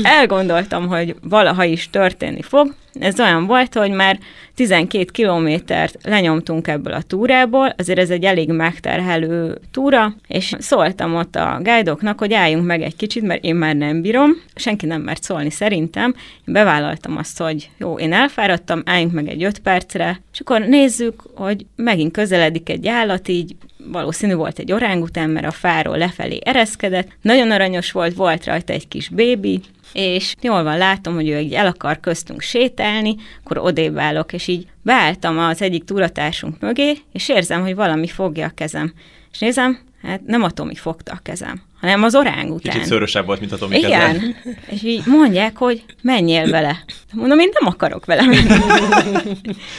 [0.03, 2.75] elgondoltam, hogy valaha is történni fog.
[3.01, 4.19] Ez olyan volt, hogy már
[4.55, 11.37] 12 kilométert lenyomtunk ebből a túrából, azért ez egy elég megterhelő túra, és szóltam ott
[11.37, 15.23] a guide hogy álljunk meg egy kicsit, mert én már nem bírom, senki nem mert
[15.23, 16.15] szólni szerintem.
[16.47, 21.23] Én bevállaltam azt, hogy jó, én elfáradtam, álljunk meg egy 5 percre, és akkor nézzük,
[21.35, 23.55] hogy megint közeledik egy állat, így
[23.87, 28.89] valószínű volt egy orángután, mert a fáról lefelé ereszkedett, nagyon aranyos volt, volt rajta egy
[28.89, 29.61] kis bébi,
[29.93, 34.47] és jól van, látom, hogy ő így el akar köztünk sétálni, akkor odébb állok, és
[34.47, 38.93] így beálltam az egyik túratársunk mögé, és érzem, hogy valami fogja a kezem.
[39.33, 42.73] És nézem, hát nem a Tomi fogta a kezem, hanem az orángután.
[42.73, 44.35] Kicsit szörösebb volt, mint a Tomi Igen, keze.
[44.71, 46.85] és így mondják, hogy menjél vele.
[47.13, 48.55] Mondom, én nem akarok vele menni.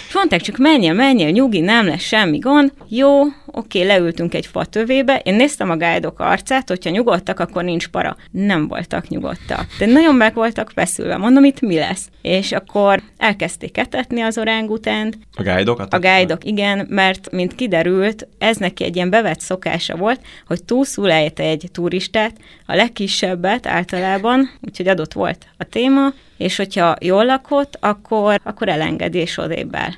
[0.08, 2.72] és mondták, csak menjél, menjél, nyugi, nem lesz semmi gond.
[2.88, 7.88] Jó, oké, leültünk egy fa tövébe, én néztem a gájdok arcát, hogyha nyugodtak, akkor nincs
[7.88, 8.18] para.
[8.32, 9.66] Nem voltak nyugodtak.
[9.80, 11.18] De nagyon meg voltak feszülve.
[11.18, 12.08] Mondom, itt mi lesz?
[12.22, 15.18] És akkor elkezdték etetni az orángutánt.
[15.36, 15.94] A gájdokat?
[15.94, 21.12] A gájdok, igen, mert mint kiderült, ez neki egy ilyen bevett szokása volt, hogy túlszul
[21.12, 28.40] egy turistát, a legkisebbet általában, úgyhogy adott volt a téma, és hogyha jól lakott, akkor,
[28.44, 29.92] akkor elengedi és odébb áll.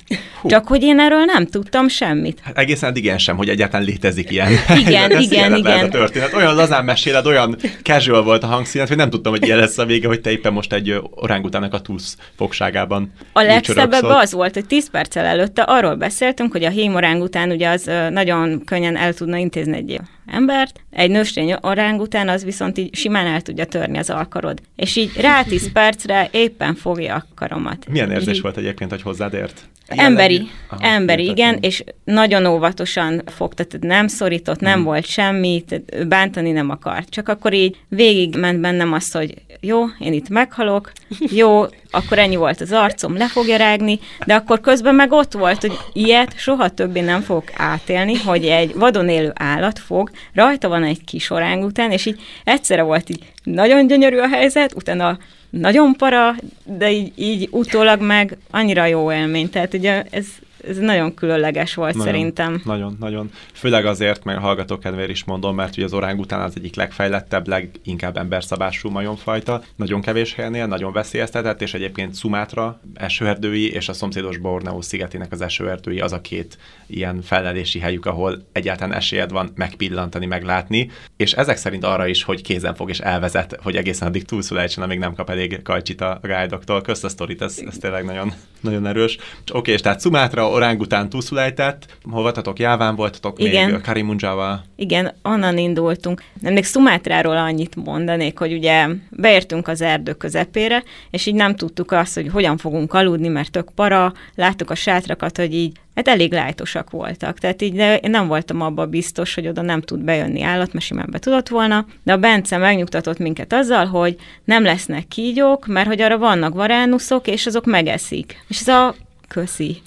[0.44, 2.40] Csak hogy én erről nem tudtam semmit.
[2.42, 4.50] Hát egészen eddig én sem, hogy egyáltalán létezik ilyen.
[4.78, 5.84] Igen, Ez igen, hihetetlen ez igen.
[5.84, 6.34] a történet.
[6.34, 9.84] Olyan lazán meséled, olyan casual volt a hangszínet, hogy nem tudtam, hogy ilyen lesz a
[9.84, 14.10] vége, hogy te éppen most egy orángutának a túlsz fogságában A csörögszol.
[14.10, 18.96] az volt, hogy 10 perccel előtte arról beszéltünk, hogy a hémoráng ugye az nagyon könnyen
[18.96, 23.98] el tudna intézni egy embert, egy nőstény orángután az viszont így simán el tudja törni
[23.98, 24.60] az alkarod.
[24.76, 27.86] És így rá 10 percre éppen fogja a karomat.
[27.88, 29.68] Milyen És érzés volt egyébként, hogy hozzád ért?
[29.86, 30.48] Emberi?
[30.68, 31.46] Aha, emberi, értettem.
[31.52, 34.86] igen, és nagyon óvatosan fogta, tehát nem szorított, nem Mhm.
[34.86, 37.08] volt semmi, tehát bántani nem akart.
[37.08, 40.92] Csak akkor így végig ment bennem az, hogy jó, én itt meghalok,
[41.40, 45.60] jó, akkor ennyi volt az arcom, le fogja rágni, de akkor közben meg ott volt,
[45.60, 50.84] hogy ilyet soha többé nem fogok átélni, hogy egy vadon élő állat fog, rajta van
[50.84, 55.18] egy kis orángután, és így egyszerre volt így nagyon gyönyörű a helyzet, utána
[55.50, 59.50] nagyon para, de így, így utólag meg annyira jó élmény.
[59.50, 60.26] Tehát ugye ez,
[60.68, 62.60] ez nagyon különleges volt Nagyon, szerintem.
[62.64, 63.30] Nagyon, nagyon.
[63.52, 68.16] Főleg azért, mert hallgatók kedvéért is mondom, mert ugye az orángután az egyik legfejlettebb, leginkább
[68.16, 69.62] emberszabású majomfajta.
[69.76, 75.40] Nagyon kevés helynél, nagyon veszélyeztetett, és egyébként Szumátra esőerdői és a szomszédos Borneo szigetének az
[75.40, 81.56] esőerdői az a két ilyen fellelési helyük, ahol egyáltalán esélyed van megpillantani, meglátni, és ezek
[81.56, 85.30] szerint arra is, hogy kézen fog és elvezet, hogy egészen addig túlszulejtsen, amíg nem kap
[85.30, 86.82] elég kajcsit a guide-októl.
[86.82, 89.18] Kösz a sztorit, ez, ez tényleg nagyon, nagyon erős.
[89.52, 92.58] Oké, és tehát Szumátra, orángután túlszulejtett, hol voltatok?
[92.58, 93.70] Jáván voltatok Igen.
[93.70, 94.64] még Karimunjával.
[94.76, 96.22] Igen, onnan indultunk.
[96.40, 101.92] Nem, még Szumátráról annyit mondanék, hogy ugye beértünk az erdő közepére, és így nem tudtuk
[101.92, 106.32] azt, hogy hogyan fogunk aludni, mert tök para, láttuk a sátrakat, hogy így hát elég
[106.32, 107.38] lájtosak voltak.
[107.38, 110.84] Tehát így de én nem voltam abban biztos, hogy oda nem tud bejönni állat, mert
[110.84, 115.86] simán be tudott volna, de a Bence megnyugtatott minket azzal, hogy nem lesznek kígyók, mert
[115.86, 118.44] hogy arra vannak varánuszok, és azok megeszik.
[118.48, 118.94] És ez a
[119.28, 119.82] köszi.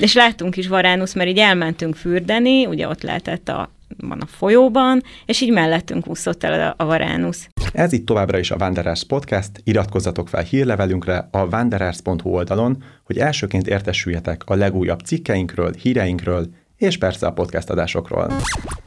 [0.00, 5.02] És láttunk is varánusz, mert így elmentünk fürdeni, ugye ott lehetett a van a folyóban,
[5.26, 7.48] és így mellettünk úszott el a varánusz.
[7.72, 13.66] Ez itt továbbra is a Wanderers Podcast, iratkozzatok fel hírlevelünkre a wanderers.hu oldalon, hogy elsőként
[13.66, 18.32] értesüljetek a legújabb cikkeinkről, híreinkről, és persze a podcast adásokról.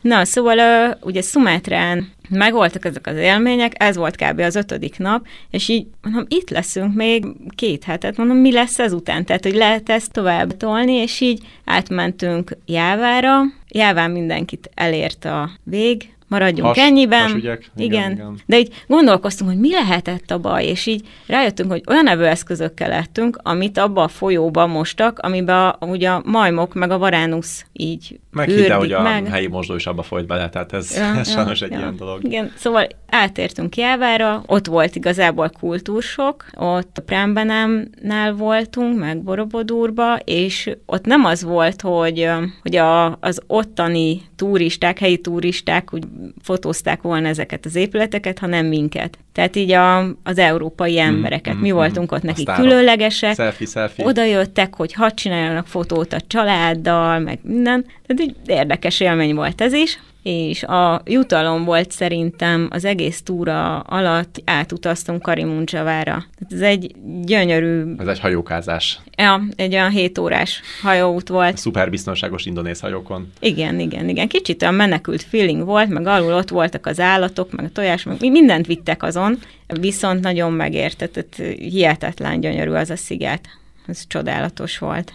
[0.02, 4.40] Na, szóval ugye Szumátrán megvoltak ezek az élmények, ez volt kb.
[4.40, 9.26] az ötödik nap, és így mondom, itt leszünk még két hetet, mondom, mi lesz ezután?
[9.26, 16.16] Tehát, hogy lehet ezt tovább tolni, és így átmentünk Jávára, Jáván mindenkit elért a vég,
[16.28, 17.22] maradjunk Has- ennyiben.
[17.22, 18.38] hasügyek, igen, igen, igen.
[18.46, 23.40] De így gondolkoztunk, hogy mi lehetett a baj, és így rájöttünk, hogy olyan evőeszközökkel lettünk,
[23.44, 28.50] amit abba a folyóba mostak, amiben a, ugye a majmok meg a varánusz így Meg
[28.50, 29.28] ürdik hogy a meg.
[29.28, 31.78] helyi mosdó is abba folyt bele, tehát ez, Ja, ez ja, sajnos egy ja.
[31.78, 32.24] ilyen dolog.
[32.24, 41.06] Igen, szóval átértünk Jávára, ott volt igazából kultúrsok, ott Prámbenámnál voltunk, meg Borobodúrba, és ott
[41.06, 42.30] nem az volt, hogy,
[42.62, 46.04] hogy a, az ottani turisták, helyi turisták úgy
[46.42, 49.18] fotózták volna ezeket az épületeket, hanem minket.
[49.32, 51.54] Tehát így a, az európai embereket.
[51.56, 51.74] mm, Mi mm.
[51.74, 54.06] voltunk ott nekik különlegesek, Selfie, selfie.
[54.06, 57.86] oda jöttek, hogy hadd csináljanak fotót a családdal, meg minden.
[57.86, 60.00] Tehát egy érdekes élmény volt ez is.
[60.24, 66.26] És a jutalom volt szerintem az egész túra alatt átutaztunk Karimuncsavára.
[66.40, 66.92] Tehát ez egy
[67.24, 69.00] gyönyörű, Ez egy hajókázás.
[69.18, 71.58] ja, egy olyan 7 órás hajóút volt.
[71.58, 73.32] Szuper biztonságos indonéz hajókon.
[73.40, 74.28] Igen, igen, igen.
[74.28, 78.18] Kicsit olyan menekült feeling volt, meg alul ott voltak az állatok, meg a tojás, meg
[78.20, 79.40] mi- mindent vittek azon,
[79.80, 83.48] viszont nagyon megérte, tehát hihetetlen gyönyörű az a sziget.
[83.88, 85.12] Ez csodálatos volt.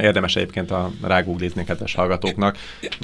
[0.00, 2.56] Érdemes egyébként a rágooglizni kedves hallgatóknak,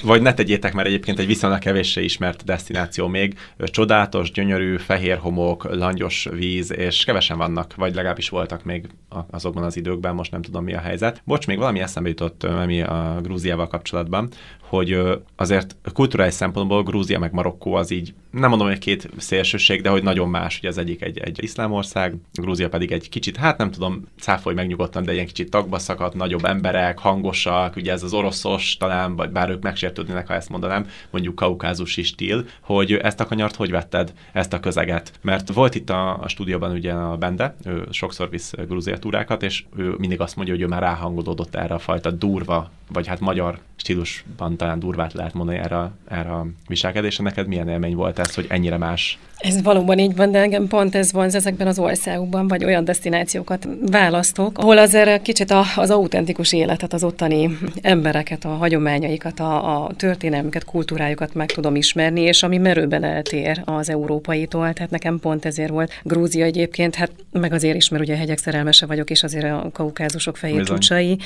[0.03, 3.39] vagy ne tegyétek, mert egyébként egy viszonylag kevéssé ismert destináció még.
[3.59, 8.87] Csodálatos, gyönyörű, fehér homok, langyos víz, és kevesen vannak, vagy legalábbis voltak még
[9.31, 11.23] azokban az időkben, most nem tudom mi a helyzet.
[11.25, 14.29] Bocs, még valami eszembe jutott, ami a Grúziával kapcsolatban,
[14.61, 15.01] hogy
[15.37, 20.03] azért kulturális szempontból Grúzia meg Marokkó az így, nem mondom, hogy két szélsőség, de hogy
[20.03, 23.71] nagyon más, hogy az egyik egy, egy iszlám ország, Grúzia pedig egy kicsit, hát nem
[23.71, 26.43] tudom, cáfolj megnyugodtan, de ilyen kicsit tagba szakadt, nagyobb
[26.79, 31.35] emberek, hangosak, ugye ez az oroszos talán, vagy bár ők megsértődnének, ha ezt mondanám, mondjuk
[31.35, 35.13] kaukázusi stíl, hogy ezt a kanyart hogy vetted, ezt a közeget?
[35.21, 39.65] Mert volt itt a, a stúdióban ugye a Bende, ő sokszor visz Grúzia túrákat, és
[39.77, 43.59] ő mindig azt mondja, hogy ő már ráhangolódott erre a fajta durva, vagy hát magyar
[43.77, 47.25] stílusban talán durvát lehet mondani erre, erre a viselkedésre.
[47.25, 49.19] Neked milyen élmény volt ez, hogy ennyire más?
[49.39, 53.69] Ez valóban így van, de engem pont ez van ezekben az országokban, vagy olyan destinációkat
[53.81, 59.91] választok, ahol azért kicsit a, az autentikus életet, az ottani embereket, a hagyományaikat, a, a
[59.97, 65.71] történelmüket, kultúrájukat meg tudom ismerni, és ami merőben eltér az európaitól, tehát nekem pont ezért
[65.71, 69.71] volt Grúzia egyébként, hát meg azért is, mert ugye hegyek szerelmese vagyok, és azért a
[69.73, 71.19] kaukázusok fehér csúcsai.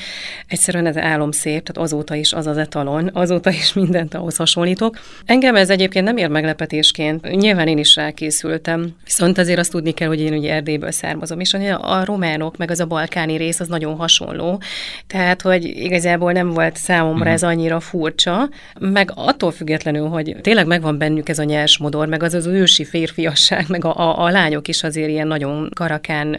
[0.47, 4.99] Egyszerűen ez álom szép, tehát azóta is az az etalon, azóta is mindent ahhoz hasonlítok.
[5.25, 7.35] Engem ez egyébként nem ér meglepetésként.
[7.35, 8.95] Nyilván én is rákészültem.
[9.03, 12.79] Viszont azért azt tudni kell, hogy én ugye Erdélyből származom, és a románok, meg az
[12.79, 14.61] a balkáni rész az nagyon hasonló.
[15.07, 17.33] Tehát, hogy igazából nem volt számomra uh-huh.
[17.33, 22.23] ez annyira furcsa, meg attól függetlenül, hogy tényleg megvan bennük ez a nyers modor, meg
[22.23, 26.37] az az ősi férfiasság, meg a, a, a lányok is azért ilyen nagyon karakán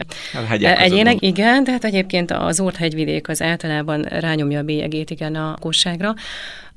[0.59, 1.15] egyének.
[1.19, 6.13] Igen, de hát egyébként az Ort hegyvidék az általában rányomja a bélyegét, igen, a kosságra.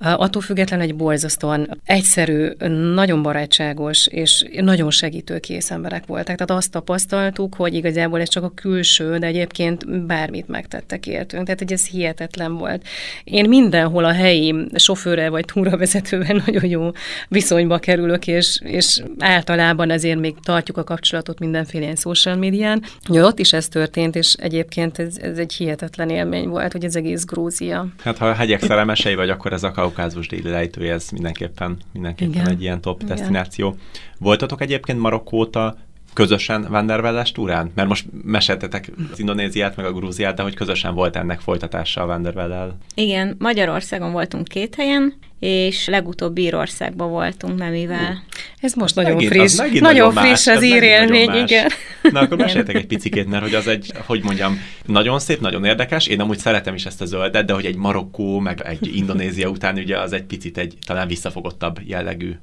[0.01, 2.49] Attól függetlenül egy borzasztóan egyszerű,
[2.95, 6.37] nagyon barátságos és nagyon segítőkész emberek voltak.
[6.37, 11.45] Tehát azt tapasztaltuk, hogy igazából ez csak a külső, de egyébként bármit megtettek értünk.
[11.45, 12.87] Tehát, hogy ez hihetetlen volt.
[13.25, 16.91] Én mindenhol a helyi sofőre vagy túravezetővel nagyon jó
[17.29, 22.83] viszonyba kerülök, és, és általában ezért még tartjuk a kapcsolatot mindenféle ilyen social médián.
[23.09, 26.97] Ja, ott is ez történt, és egyébként ez, ez egy hihetetlen élmény volt, hogy ez
[26.97, 27.87] egész Grúzia.
[28.03, 32.35] Hát ha a hegyek szerelmesei vagy, akkor ez a kaukázus déli lejtője, ez mindenképpen, mindenképpen
[32.35, 32.49] Igen.
[32.49, 33.17] egy ilyen top Igen.
[33.17, 33.77] destináció.
[34.19, 35.77] Voltatok egyébként Marokkóta
[36.13, 37.71] közösen Vandervelles túrán?
[37.75, 42.07] Mert most meséltetek az Indonéziát, meg a Grúziát, de hogy közösen volt ennek folytatása a
[42.07, 42.79] Vandervellel?
[42.95, 48.23] Igen, Magyarországon voltunk két helyen, és legutóbb Írországban voltunk Memivel.
[48.61, 49.53] Ez most nagyon megint, friss.
[49.53, 51.69] Az nagyon, nagyon friss más, az írélmény, igen.
[52.03, 56.07] Na akkor meséltek egy picikét, mert hogy az egy, hogy mondjam, nagyon szép, nagyon érdekes.
[56.07, 59.77] Én amúgy szeretem is ezt a zöldet, de hogy egy Marokkó, meg egy Indonézia után
[59.77, 62.35] ugye az egy picit egy talán visszafogottabb jellegű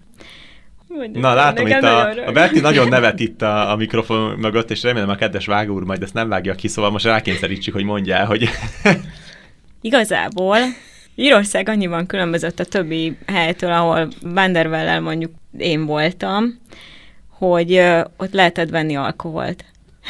[0.87, 4.83] Mondjuk, Na, látom itt a, a Berti nagyon nevet itt a, a mikrofon mögött, és
[4.83, 8.15] remélem a kedves vágó úr majd ezt nem vágja ki, szóval most rákényszerítsük, hogy mondja
[8.15, 8.49] el, hogy...
[9.81, 10.57] Igazából
[11.15, 16.59] Írország annyiban különbözött a többi helytől, ahol Vanderwell-el mondjuk én voltam,
[17.29, 17.81] hogy
[18.17, 19.65] ott lehetett venni alkoholt.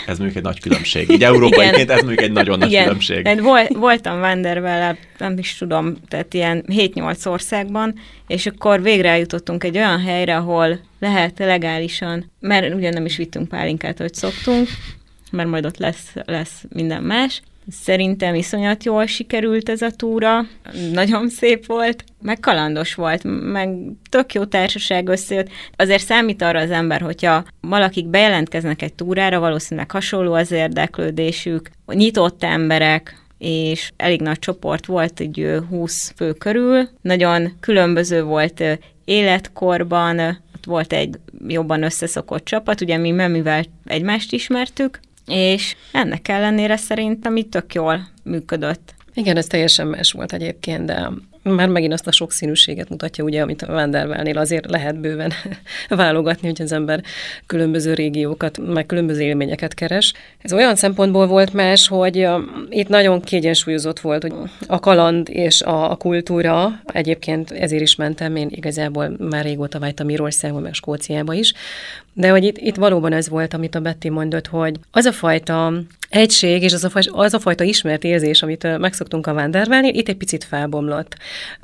[0.08, 1.10] Ez mondjuk egy nagy különbség.
[1.10, 2.84] Így európaiként ez mondjuk egy nagyon nagy Igen.
[2.84, 3.42] különbség.
[3.42, 7.94] Vol, voltam Vanderwell, nem is tudom, tehát ilyen 7-8 országban,
[8.28, 13.48] és akkor végre eljutottunk egy olyan helyre, ahol lehet legálisan, mert ugyan nem is vittünk
[13.48, 14.68] pálinkát, hogy szoktunk,
[15.32, 20.46] mert majd ott lesz, lesz minden más, Szerintem iszonyat jól sikerült ez a túra,
[20.92, 23.70] nagyon szép volt, meg kalandos volt, meg
[24.10, 25.50] tök jó társaság összejött.
[25.76, 32.44] Azért számít arra az ember, hogyha valakik bejelentkeznek egy túrára, valószínűleg hasonló az érdeklődésük, nyitott
[32.44, 36.90] emberek, és elég nagy csoport volt, egy 20 fő körül.
[37.02, 38.64] Nagyon különböző volt
[39.06, 40.20] életkorban,
[40.56, 47.36] ott volt egy jobban összeszokott csapat, ugye mi Memivel egymást ismertük, és ennek ellenére szerintem
[47.36, 48.94] itt tök jól működött.
[49.14, 51.10] Igen, ez teljesen más volt egyébként, de
[51.54, 55.32] már megint azt a sokszínűséget mutatja, ugye, amit a Vandervelnél azért lehet bőven
[55.90, 57.04] válogatni, hogy az ember
[57.46, 60.14] különböző régiókat, meg különböző élményeket keres.
[60.42, 62.28] Ez olyan szempontból volt más, hogy
[62.70, 64.34] itt nagyon kiegyensúlyozott volt hogy
[64.68, 66.82] a kaland és a, a kultúra.
[66.86, 71.54] Egyébként ezért is mentem, én igazából már régóta vágytam Írországba, meg Skóciába is,
[72.18, 75.74] de hogy itt, itt valóban ez volt, amit a Betty mondott, hogy az a fajta
[76.10, 80.18] egység és az a, az a fajta ismert érzés, amit megszoktunk a Vandervelnél, itt egy
[80.18, 81.16] picit felbomlott.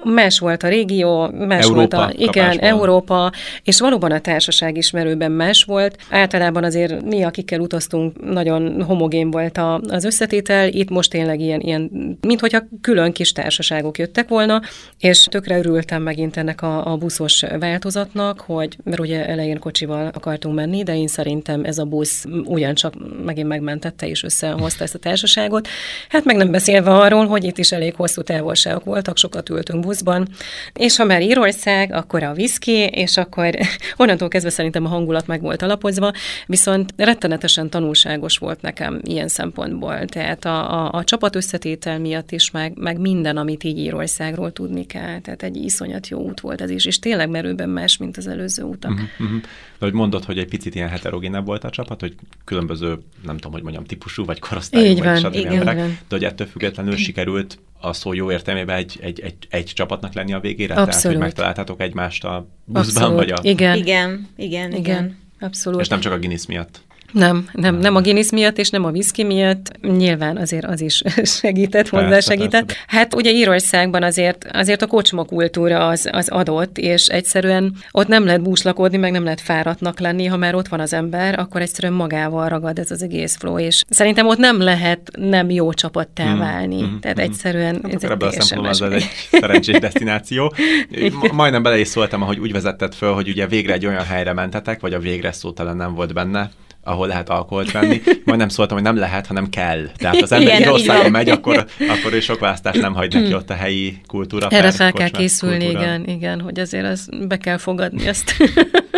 [0.03, 2.69] Más volt a régió, más Európa, volt a, igen, kapásban.
[2.69, 3.31] Európa,
[3.63, 5.97] és valóban a társaság ismerőben más volt.
[6.09, 11.59] Általában azért mi, akikkel utaztunk, nagyon homogén volt a, az összetétel, itt most tényleg ilyen,
[11.59, 11.89] ilyen
[12.21, 14.61] mint hogyha külön kis társaságok jöttek volna,
[14.99, 20.11] és tökre örültem megint ennek a, a buszos változatnak, hogy, mert ugye elején kocsival
[20.41, 22.93] akartunk menni, de én szerintem ez a busz ugyancsak
[23.25, 25.67] megint megmentette és össze összehozta ezt a társaságot.
[26.09, 30.27] Hát meg nem beszélve arról, hogy itt is elég hosszú távolságok voltak, sokat ültünk buszban,
[30.73, 33.53] és ha már Írország, akkor a whisky, és akkor
[33.97, 36.11] onnantól kezdve szerintem a hangulat meg volt alapozva,
[36.45, 40.05] viszont rettenetesen tanulságos volt nekem ilyen szempontból.
[40.05, 44.85] Tehát a, a, a csapat összetétel miatt is, meg, meg minden, amit így Írországról tudni
[44.85, 45.19] kell.
[45.19, 48.63] Tehát egy iszonyat jó út volt ez is, és tényleg merőben más, mint az előző
[48.63, 48.91] utak.
[48.91, 49.41] Uh-huh, uh-huh.
[49.81, 53.61] De hogy mondod, egy picit ilyen heterogénebb volt a csapat, hogy különböző, nem tudom, hogy
[53.61, 55.87] mondjam, típusú vagy korosztályú, így vagy van, igen, emberek, igen.
[55.87, 60.33] de hogy ettől függetlenül sikerült a szó jó értelmében egy, egy, egy, egy csapatnak lenni
[60.33, 60.73] a végére?
[60.73, 61.01] Abszolút.
[61.01, 63.17] Tehát, hogy megtaláltátok egymást a buszban, Abszolút.
[63.17, 63.39] vagy a...
[63.41, 63.77] Igen.
[63.77, 64.79] Igen, igen, igen.
[64.79, 65.17] igen.
[65.39, 65.81] Abszolút.
[65.81, 66.81] És nem csak a Guinness miatt.
[67.11, 69.71] Nem, nem, nem a Guinness miatt, és nem a whisky miatt.
[69.81, 72.65] Nyilván azért az is segített, hozzá segített.
[72.65, 72.83] Persze.
[72.87, 78.25] Hát ugye Írországban azért, azért a kocsma kultúra az, az adott, és egyszerűen ott nem
[78.25, 81.93] lehet búslakodni, meg nem lehet fáradtnak lenni, ha már ott van az ember, akkor egyszerűen
[81.93, 86.37] magával ragad ez az egész flow, és szerintem ott nem lehet nem jó csapattá mm,
[86.37, 86.81] válni.
[86.81, 87.23] Mm, Tehát mm.
[87.23, 89.09] egyszerűen hát ez egy ebből a szempontból az egy
[89.41, 90.53] szerencsés destináció.
[91.21, 94.33] Ma, majdnem bele is szóltam, ahogy úgy vezetted föl, hogy ugye végre egy olyan helyre
[94.33, 96.49] mentetek, vagy a végre szótelen nem volt benne,
[96.83, 98.01] ahol lehet alkoholt venni.
[98.25, 99.89] Majd nem szóltam, hogy nem lehet, hanem kell.
[99.95, 103.49] Tehát az ember egy országba megy, akkor, akkor ő sok választás nem hagy neki ott
[103.49, 104.47] a helyi kultúra.
[104.47, 105.81] Erre fel kell készülni, kultúra.
[105.81, 108.35] igen, igen, hogy azért az be kell fogadni ezt.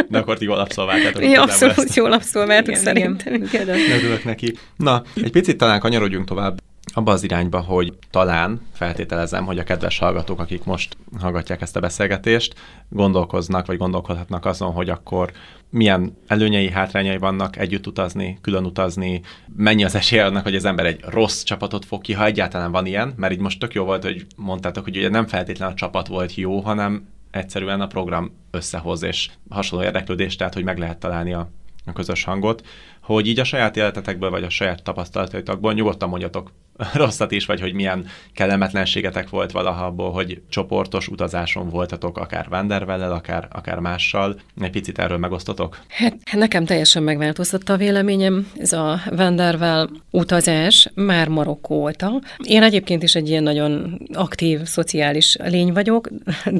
[0.09, 1.23] De akkor ti jól abszolváltátok.
[1.23, 3.33] Ja, abszolút jól abszolváltuk szerintem.
[3.33, 3.67] Igen.
[3.69, 4.53] Örülök neki.
[4.77, 6.59] Na, egy picit talán kanyarodjunk tovább
[6.93, 11.79] abba az irányba, hogy talán feltételezem, hogy a kedves hallgatók, akik most hallgatják ezt a
[11.79, 12.53] beszélgetést,
[12.89, 15.31] gondolkoznak, vagy gondolkodhatnak azon, hogy akkor
[15.69, 19.21] milyen előnyei, hátrányai vannak együtt utazni, külön utazni,
[19.55, 22.85] mennyi az esély annak, hogy az ember egy rossz csapatot fog ki, ha egyáltalán van
[22.85, 26.07] ilyen, mert így most tök jó volt, hogy mondtátok, hogy ugye nem feltétlen a csapat
[26.07, 31.33] volt jó, hanem egyszerűen a program összehoz, és hasonló érdeklődés, tehát hogy meg lehet találni
[31.33, 31.49] a,
[31.85, 32.67] a közös hangot.
[33.01, 36.51] Hogy így a saját életetekből, vagy a saját tapasztalatokból nyugodtan mondjatok
[36.93, 43.11] rosszat is, vagy hogy milyen kellemetlenségetek volt valaha abból, hogy csoportos utazáson voltatok, akár Vandervellel,
[43.11, 44.39] akár, akár mással.
[44.61, 45.79] Egy picit erről megosztotok?
[45.87, 48.51] Hát, hát nekem teljesen megváltoztatta a véleményem.
[48.57, 52.21] Ez a Vandervel utazás már Marokkó óta.
[52.37, 56.09] Én egyébként is egy ilyen nagyon aktív, szociális lény vagyok,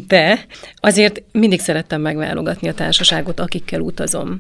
[0.08, 0.46] de
[0.76, 4.40] azért mindig szerettem megválogatni a társaságot, akikkel utazom.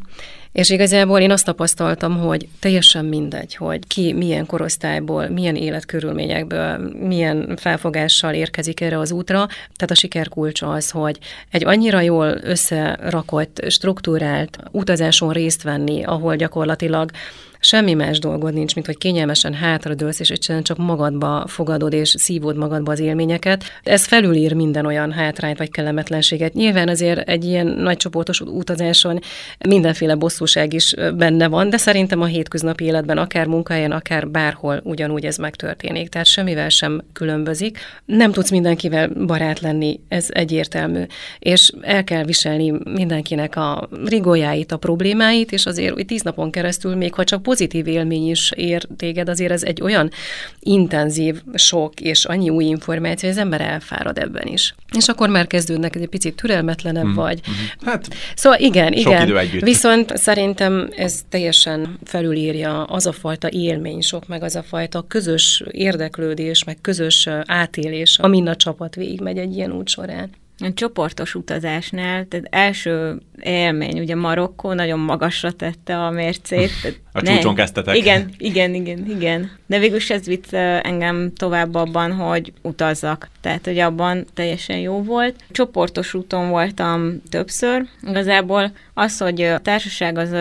[0.54, 6.78] És igazából én azt tapasztaltam, hogy teljesen mindegy, hogy ki milyen korosztályból, milyen életkörülményekből,
[7.08, 9.48] milyen felfogással érkezik erre az útra.
[9.48, 11.18] Tehát a siker kulcsa az, hogy
[11.52, 17.12] egy annyira jól összerakott, struktúrált utazáson részt venni, ahol gyakorlatilag
[17.64, 22.56] semmi más dolgod nincs, mint hogy kényelmesen hátradőlsz, és egyszerűen csak magadba fogadod és szívod
[22.56, 23.64] magadba az élményeket.
[23.84, 26.54] Ez felülír minden olyan hátrányt vagy kellemetlenséget.
[26.54, 29.20] Nyilván azért egy ilyen nagy csoportos utazáson
[29.68, 35.26] mindenféle bosszúság is benne van, de szerintem a hétköznapi életben, akár munkahelyen, akár bárhol ugyanúgy
[35.26, 36.10] ez megtörténik.
[36.10, 37.80] Tehát semmivel sem különbözik.
[38.06, 41.04] Nem tudsz mindenkivel barát lenni, ez egyértelmű.
[41.40, 46.96] És el kell viselni mindenkinek a rigójáit, a problémáit, és azért, hogy tíz napon keresztül,
[46.96, 50.10] még ha csak pozitív élmény is ér téged, azért ez egy olyan
[50.60, 54.76] intenzív sok és annyi új információ, hogy az ember elfárad ebben is.
[54.98, 57.14] És akkor már kezdődnek, egy picit türelmetlenebb mm.
[57.14, 57.42] vagy.
[57.50, 57.86] Mm.
[57.86, 59.24] Hát, szóval igen, sok igen.
[59.24, 59.62] Idő együtt.
[59.62, 65.64] Viszont szerintem ez teljesen felülírja az a fajta élmény sok, meg az a fajta közös
[65.72, 70.30] érdeklődés, meg közös átélés, amin a csapat végigmegy egy ilyen út során.
[70.58, 76.72] A csoportos utazásnál, tehát első élmény, ugye Marokkó nagyon magasra tette a mércét.
[77.16, 77.98] A ne, csúcson kezdtetek.
[77.98, 79.52] Igen, igen, igen, igen.
[79.66, 83.30] De végülis ez vitt engem tovább abban, hogy utazzak.
[83.42, 85.36] Tehát, hogy abban teljesen jó volt.
[85.52, 87.86] Csoportos úton voltam többször.
[88.08, 90.36] Igazából az, hogy a társaság az,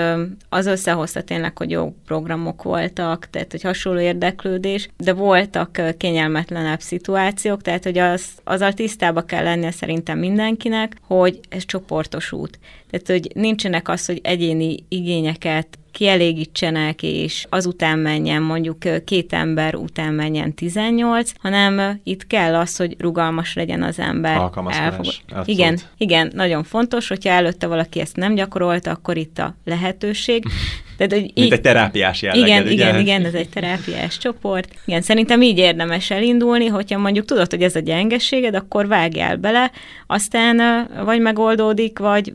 [0.48, 7.62] az összehozta tényleg, hogy jó programok voltak, tehát, hogy hasonló érdeklődés, de voltak kényelmetlenebb szituációk,
[7.62, 12.58] tehát, hogy az, azzal tisztába kell lennie szerintem mindenkinek, hogy ez csoportos út.
[12.90, 20.14] Tehát, hogy nincsenek az, hogy egyéni igényeket kielégítsenek, és azután menjen mondjuk két ember után
[20.14, 24.36] menjen 18, hanem itt kell az, hogy rugalmas legyen az ember.
[24.36, 25.22] Alkalmazkodás.
[25.44, 30.44] Igen, igen, nagyon fontos, hogyha előtte valaki ezt nem gyakorolta, akkor itt a lehetőség.
[30.96, 32.72] Tehát, hogy így, Mint egy terápiás jelleged, Igen, ugye?
[32.72, 34.68] igen, igen, ez egy terápiás csoport.
[34.84, 39.70] Igen, szerintem így érdemes elindulni, hogyha mondjuk tudod, hogy ez a gyengeséged, akkor vágjál bele,
[40.06, 42.32] aztán vagy megoldódik, vagy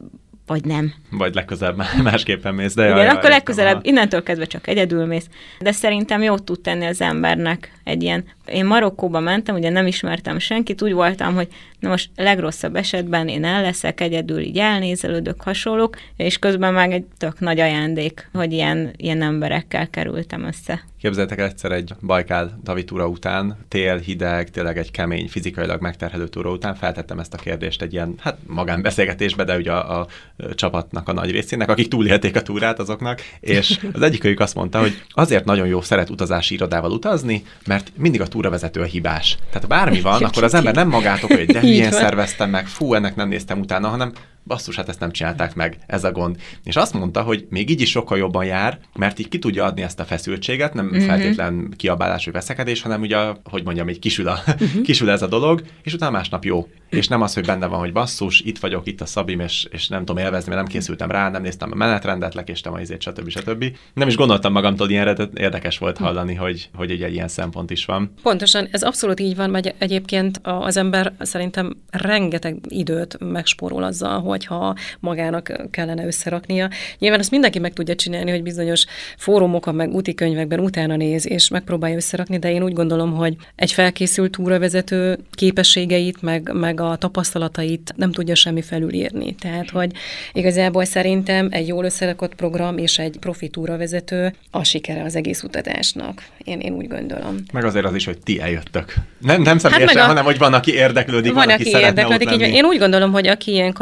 [0.47, 0.93] vagy nem.
[1.11, 2.73] Vagy legközelebb másképpen mész.
[2.73, 5.27] De Igen, jaj, akkor legközelebb, innentől kezdve csak egyedül mész.
[5.59, 8.25] De szerintem jót tud tenni az embernek egy ilyen.
[8.45, 11.47] Én Marokkóba mentem, ugye nem ismertem senkit, úgy voltam, hogy
[11.79, 17.05] na most legrosszabb esetben én el leszek egyedül, így elnézelődök, hasonlók, és közben meg egy
[17.17, 20.83] tök nagy ajándék, hogy ilyen, ilyen emberekkel kerültem össze.
[21.01, 26.51] Képzeljétek egyszer egy Bajkál David túra után, tél, hideg, tényleg egy kemény, fizikailag megterhelő túra
[26.51, 30.07] után feltettem ezt a kérdést egy ilyen, hát magánbeszélgetésbe, de ugye a, a
[30.55, 35.01] csapatnak a nagy részének, akik túlélték a túrát azoknak, és az egyikőjük azt mondta, hogy
[35.09, 39.37] azért nagyon jó szeret utazási irodával utazni, mert mindig a túravezető a hibás.
[39.51, 43.15] Tehát bármi van, akkor az ember nem magától, hogy de milyen szerveztem meg, fú, ennek
[43.15, 44.11] nem néztem utána, hanem
[44.47, 46.35] basszus, hát ezt nem csinálták meg, ez a gond.
[46.63, 49.81] És azt mondta, hogy még így is sokkal jobban jár, mert így ki tudja adni
[49.81, 51.03] ezt a feszültséget, nem uh-huh.
[51.03, 54.81] feltétlen kiabálás vagy veszekedés, hanem ugye, hogy mondjam, egy kisül, a, uh-huh.
[54.87, 56.67] kisül ez a dolog, és utána másnap jó.
[56.89, 59.87] És nem az, hogy benne van, hogy basszus, itt vagyok, itt a szabim, és, és
[59.87, 63.29] nem tudom élvezni, mert nem készültem rá, nem néztem a menetrendet, lekéstem a izét, stb.
[63.29, 63.65] stb.
[63.93, 67.71] Nem is gondoltam magamtól ilyenre, de érdekes volt hallani, hogy, hogy egy, egy ilyen szempont
[67.71, 68.13] is van.
[68.21, 74.36] Pontosan, ez abszolút így van, mert egyébként az ember szerintem rengeteg időt megspórol azzal, hogy
[74.37, 76.69] hogyha magának kellene összeraknia.
[76.99, 78.85] Nyilván azt mindenki meg tudja csinálni, hogy bizonyos
[79.17, 83.71] fórumokon, meg úti könyvekben utána néz, és megpróbálja összerakni, de én úgy gondolom, hogy egy
[83.71, 89.35] felkészült túravezető képességeit, meg, meg a tapasztalatait nem tudja semmi felülírni.
[89.35, 89.91] Tehát, hogy
[90.33, 96.25] igazából szerintem egy jól összerakott program és egy profi túravezető a sikere az egész utatásnak.
[96.43, 97.35] Én, én úgy gondolom.
[97.53, 98.93] Meg azért az is, hogy ti eljöttök.
[99.21, 100.07] Nem, nem személyesen, hát a...
[100.07, 102.31] hanem hogy van, aki érdeklődik, van, van aki, aki érdeklődik.
[102.31, 103.73] Így, én úgy gondolom, hogy aki ilyen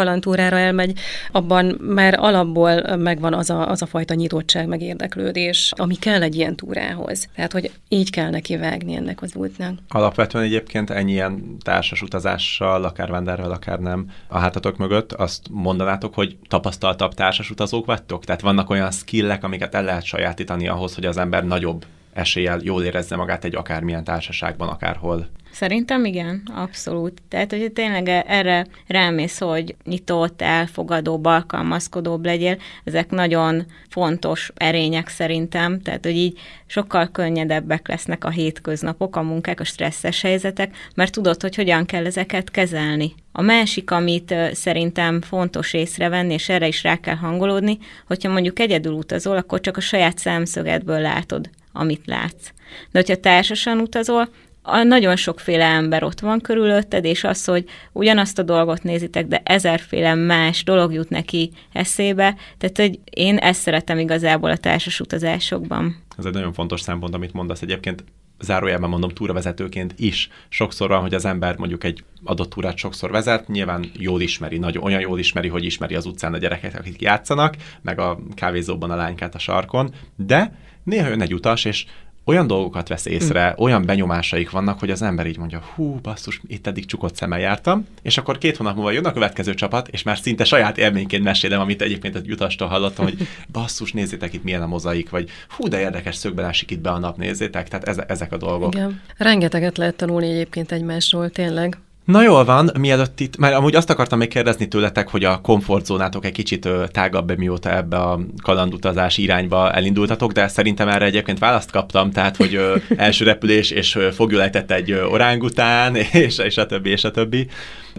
[0.49, 0.99] kalantúrára elmegy,
[1.31, 6.35] abban már alapból megvan az a, az a fajta nyitottság, meg érdeklődés, ami kell egy
[6.35, 7.27] ilyen túrához.
[7.35, 9.79] Tehát, hogy így kell neki vágni ennek az útnak.
[9.89, 16.13] Alapvetően egyébként ennyi ilyen társas utazással, akár venderrel, akár nem, a hátatok mögött azt mondanátok,
[16.13, 18.25] hogy tapasztaltabb társas utazók vagytok?
[18.25, 21.85] Tehát vannak olyan skillek, amiket el lehet sajátítani ahhoz, hogy az ember nagyobb
[22.15, 25.27] eséllyel jól érezze magát egy akármilyen társaságban, akárhol.
[25.51, 27.21] Szerintem igen, abszolút.
[27.29, 35.81] Tehát, hogy tényleg erre rámész, hogy nyitott, elfogadóbb, alkalmazkodóbb legyél, ezek nagyon fontos erények szerintem,
[35.81, 41.41] tehát, hogy így sokkal könnyedebbek lesznek a hétköznapok, a munkák, a stresszes helyzetek, mert tudod,
[41.41, 43.13] hogy hogyan kell ezeket kezelni.
[43.31, 48.93] A másik, amit szerintem fontos észrevenni, és erre is rá kell hangolódni, hogyha mondjuk egyedül
[48.93, 52.51] utazol, akkor csak a saját szemszögedből látod amit látsz.
[52.91, 54.29] De hogyha társasan utazol,
[54.67, 59.41] a nagyon sokféle ember ott van körülötted, és az, hogy ugyanazt a dolgot nézitek, de
[59.43, 62.35] ezerféle más dolog jut neki eszébe.
[62.57, 65.95] Tehát, hogy én ezt szeretem igazából a társas utazásokban.
[66.17, 67.61] Ez egy nagyon fontos szempont, amit mondasz.
[67.61, 68.03] Egyébként
[68.39, 70.29] zárójelben mondom túravezetőként is.
[70.49, 74.83] Sokszor van, hogy az ember mondjuk egy adott túrát sokszor vezet, nyilván jól ismeri, nagyon
[74.83, 78.95] olyan jól ismeri, hogy ismeri az utcán a gyerekeket, akik játszanak, meg a kávézóban a
[78.95, 80.53] lánykát a sarkon, de
[80.85, 81.85] néha jön egy utas, és
[82.25, 83.61] olyan dolgokat vesz észre, hm.
[83.61, 87.87] olyan benyomásaik vannak, hogy az ember így mondja, hú, basszus, itt eddig csukott szemmel jártam,
[88.01, 91.59] és akkor két hónap múlva jön a következő csapat, és már szinte saját élményként mesélem,
[91.59, 95.79] amit egyébként egy utastól hallottam, hogy basszus, nézzétek itt milyen a mozaik, vagy hú, de
[95.79, 98.75] érdekes szögben esik itt be a nap, nézzétek, tehát ezek a dolgok.
[98.75, 99.01] Igen.
[99.17, 101.77] Rengeteget lehet tanulni egyébként egymásról, tényleg.
[102.05, 106.25] Na jól van, mielőtt itt, mert amúgy azt akartam még kérdezni tőletek, hogy a komfortzónátok
[106.25, 112.11] egy kicsit tágabb, mióta ebbe a kalandutazás irányba elindultatok, de szerintem erre egyébként választ kaptam,
[112.11, 112.59] tehát hogy
[112.97, 115.95] első repülés, és fogjulejtett egy orángután,
[116.25, 117.47] és, és a többi, és a többi.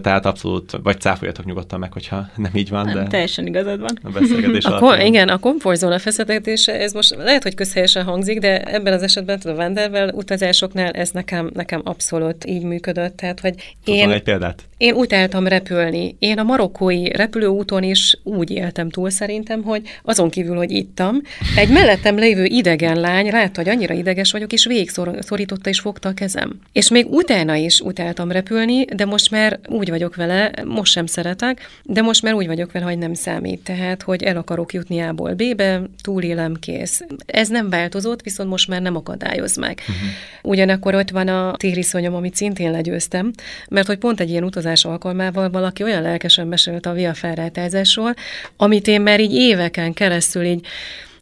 [0.01, 3.03] Tehát abszolút, vagy cáfoljatok nyugodtan meg, hogyha nem így van, nem, de...
[3.03, 3.97] teljesen igazad van.
[4.03, 8.61] A beszélgetés a kom- Igen, a komfortzóna feszetetése, ez most lehet, hogy közhelyesen hangzik, de
[8.61, 13.17] ebben az esetben a Vandervel utazásoknál ez nekem, nekem abszolút így működött.
[13.17, 14.63] Tehát, hogy én, egy példát?
[14.77, 16.15] Én utáltam repülni.
[16.19, 21.21] Én a marokkói repülőúton is úgy éltem túl szerintem, hogy azon kívül, hogy ittam,
[21.55, 26.09] egy mellettem lévő idegen lány látta, hogy annyira ideges vagyok, és végig szorította és fogta
[26.09, 26.59] a kezem.
[26.71, 31.69] És még utána is utáltam repülni, de most már úgy vagyok vele, most sem szeretek,
[31.83, 33.63] de most már úgy vagyok vele, hogy nem számít.
[33.63, 37.05] Tehát, hogy el akarok jutni A-ból B-be, túlélem, kész.
[37.25, 39.79] Ez nem változott, viszont most már nem akadályoz meg.
[39.79, 39.95] Uh-huh.
[40.41, 43.31] Ugyanakkor ott van a tériszonyom, amit szintén legyőztem,
[43.69, 48.13] mert hogy pont egy ilyen utazás alkalmával valaki olyan lelkesen mesélt a Via Ferrátázásról,
[48.57, 50.65] amit én már így éveken keresztül így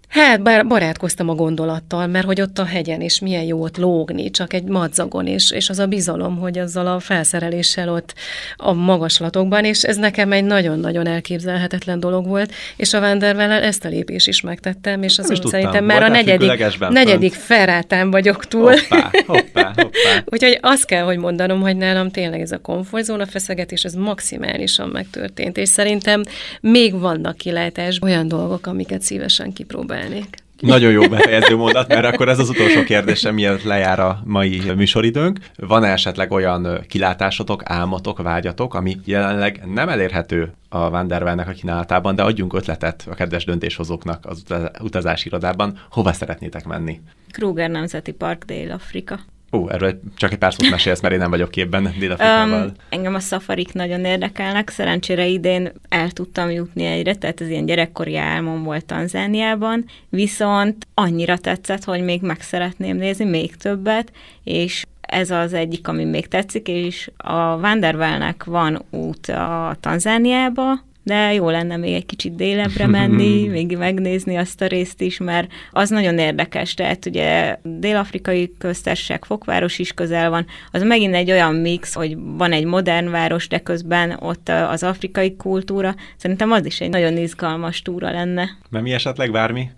[0.07, 4.31] Hát, bár barátkoztam a gondolattal, mert hogy ott a hegyen, és milyen jó ott lógni,
[4.31, 8.13] csak egy madzagon, és, és az a bizalom, hogy azzal a felszereléssel ott
[8.55, 13.89] a magaslatokban, és ez nekem egy nagyon-nagyon elképzelhetetlen dolog volt, és a Vanderwell ezt a
[13.89, 18.71] lépés is megtettem, és az szerintem már a negyedik, negyedik ferrátán vagyok túl.
[18.71, 20.23] Hoppá, hoppá, hoppá.
[20.31, 25.57] Úgyhogy azt kell, hogy mondanom, hogy nálam tényleg ez a komfortzóna feszegetés, ez maximálisan megtörtént,
[25.57, 26.23] és szerintem
[26.61, 30.43] még vannak kilátás olyan dolgok, amiket szívesen kipróbál csinálnék.
[30.59, 35.39] Nagyon jó befejező mondat, mert akkor ez az utolsó kérdésem, miért lejár a mai műsoridőnk.
[35.55, 42.23] Van-e esetleg olyan kilátásotok, álmotok, vágyatok, ami jelenleg nem elérhető a Vandervelnek a kínálatában, de
[42.23, 44.43] adjunk ötletet a kedves döntéshozóknak az
[44.79, 46.99] utazási irodában, hova szeretnétek menni?
[47.31, 49.19] Kruger Nemzeti Park, Dél-Afrika.
[49.51, 52.65] Ó, erről csak egy pár szót mesélsz, mert én nem vagyok képben Dél-Afrikával.
[52.65, 54.69] Um, engem a szafarik nagyon érdekelnek.
[54.69, 61.37] Szerencsére idén el tudtam jutni egyre, tehát ez ilyen gyerekkori álmom volt Tanzániában, viszont annyira
[61.37, 64.11] tetszett, hogy még meg szeretném nézni, még többet,
[64.43, 71.33] és ez az egyik, ami még tetszik, és a Vandervelnek van út a Tanzániába, de
[71.33, 75.89] jó lenne még egy kicsit délebbre menni, még megnézni azt a részt is, mert az
[75.89, 81.93] nagyon érdekes, tehát ugye dél-afrikai köztársaság fokváros is közel van, az megint egy olyan mix,
[81.93, 86.89] hogy van egy modern város, de közben ott az afrikai kultúra, szerintem az is egy
[86.89, 88.49] nagyon izgalmas túra lenne.
[88.69, 89.69] Nem mi esetleg bármi?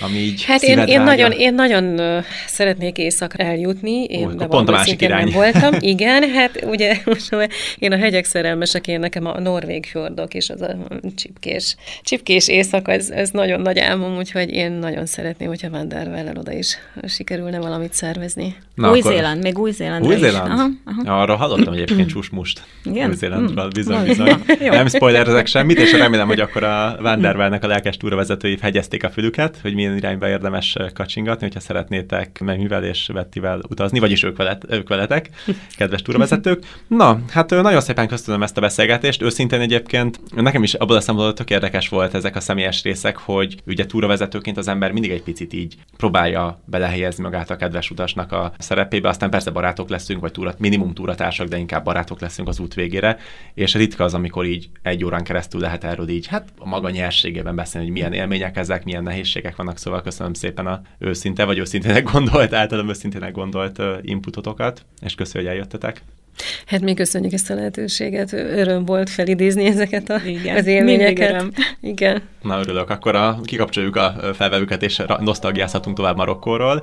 [0.00, 2.00] Ami így Hát én, én, nagyon, én nagyon
[2.46, 5.24] szeretnék éjszakra eljutni, én Ó, pont a másik irány.
[5.24, 5.72] nem voltam.
[5.94, 7.36] Igen, hát ugye most
[7.78, 10.76] én a hegyek szerelmesek, én nekem a norvég fjordok és az a
[11.16, 16.52] csipkés, csipkés éjszaka, ez, ez nagyon nagy álmom, úgyhogy én nagyon szeretném, hogyha Vanderwell oda
[16.52, 18.56] is sikerülne valamit szervezni.
[18.76, 20.06] Új-Zéland, még Új-Zéland.
[20.06, 20.50] Új-Zéland?
[20.50, 21.20] Aha, aha.
[21.20, 22.62] Arra hallottam egyébként csúsmust.
[22.90, 23.08] Igen?
[23.08, 23.68] Új-Zélandról, mm.
[23.74, 24.44] bizony, bizony.
[24.60, 29.58] nem spoilerezek semmit, és remélem, hogy akkor a Vanderwellnek a lelkes túravezetői hegyezték a fülüket,
[29.62, 34.88] hogy milyen irányba érdemes kacsingatni, hogyha szeretnétek megművel és Vettivel utazni, vagyis ők, velet, ők
[34.88, 35.30] veletek,
[35.78, 36.64] kedves túravezetők.
[36.86, 39.22] Na, hát nagyon szépen köszönöm ezt a beszélgetést.
[39.22, 43.56] Őszintén egyébként nekem is abból a szempontból tök érdekes volt ezek a személyes részek, hogy
[43.66, 48.52] ugye túravezetőként az ember mindig egy picit így próbálja belehelyezni magát a kedves utasnak a
[48.58, 52.74] szerepébe, aztán persze barátok leszünk, vagy túra, minimum túratársak, de inkább barátok leszünk az út
[52.74, 53.18] végére,
[53.54, 57.54] és ritka az, amikor így egy órán keresztül lehet erről így, hát a maga nyerségében
[57.54, 62.10] beszélni, hogy milyen élmények ezek, milyen nehézségek vannak, szóval köszönöm szépen a őszinte, vagy őszintének
[62.12, 66.02] gondolt, általában őszintének gondolt inputotokat, és köszönöm, hogy eljöttetek.
[66.66, 71.44] Hát mi köszönjük ezt a lehetőséget, öröm volt felidézni ezeket a, Igen, az élményeket.
[71.80, 72.22] Igen.
[72.42, 76.82] Na örülök, akkor a, kikapcsoljuk a felvevőket, és nosztalgiázhatunk tovább Marokkóról.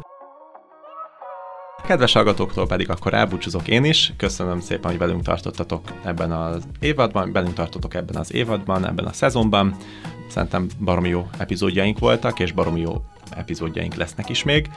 [1.88, 4.14] Kedves hallgatóktól pedig akkor elbúcsúzok én is.
[4.18, 9.14] Köszönöm szépen, hogy velünk tartottatok ebben az évadban, velünk tartotok ebben az évadban, ebben a
[9.14, 9.76] szezonban.
[10.30, 14.70] Szerintem baromi jó epizódjaink voltak, és baromi jó epizódjaink lesznek is még.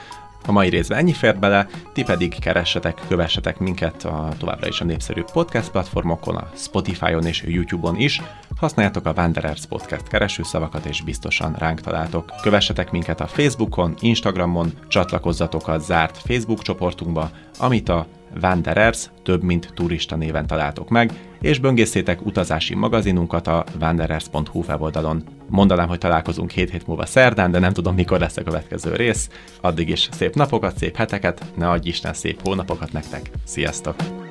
[0.45, 4.85] A mai részben ennyi fért bele, ti pedig keressetek, kövessetek minket a továbbra is a
[4.85, 8.21] népszerű podcast platformokon, a Spotify-on és YouTube-on is.
[8.59, 12.31] Használjátok a Wanderers Podcast keresőszavakat, és biztosan ránk találtok.
[12.41, 17.29] Kövessetek minket a Facebookon, Instagramon, csatlakozzatok a zárt Facebook csoportunkba,
[17.59, 18.07] amit a
[18.41, 25.23] Wanderers több mint turista néven találtok meg, és böngészétek utazási magazinunkat a wanderers.hu weboldalon.
[25.49, 29.29] Mondanám, hogy találkozunk hét hét múlva szerdán, de nem tudom, mikor lesz a következő rész.
[29.61, 33.29] Addig is szép napokat, szép heteket, ne adj Isten szép hónapokat nektek.
[33.43, 34.28] Sziasztok!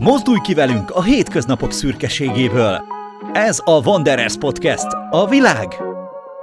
[0.00, 2.84] Mozdulj ki velünk a hétköznapok szürkeségéből!
[3.32, 5.76] Ez a Wanderers Podcast, a világ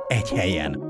[0.07, 0.86] egy helyen.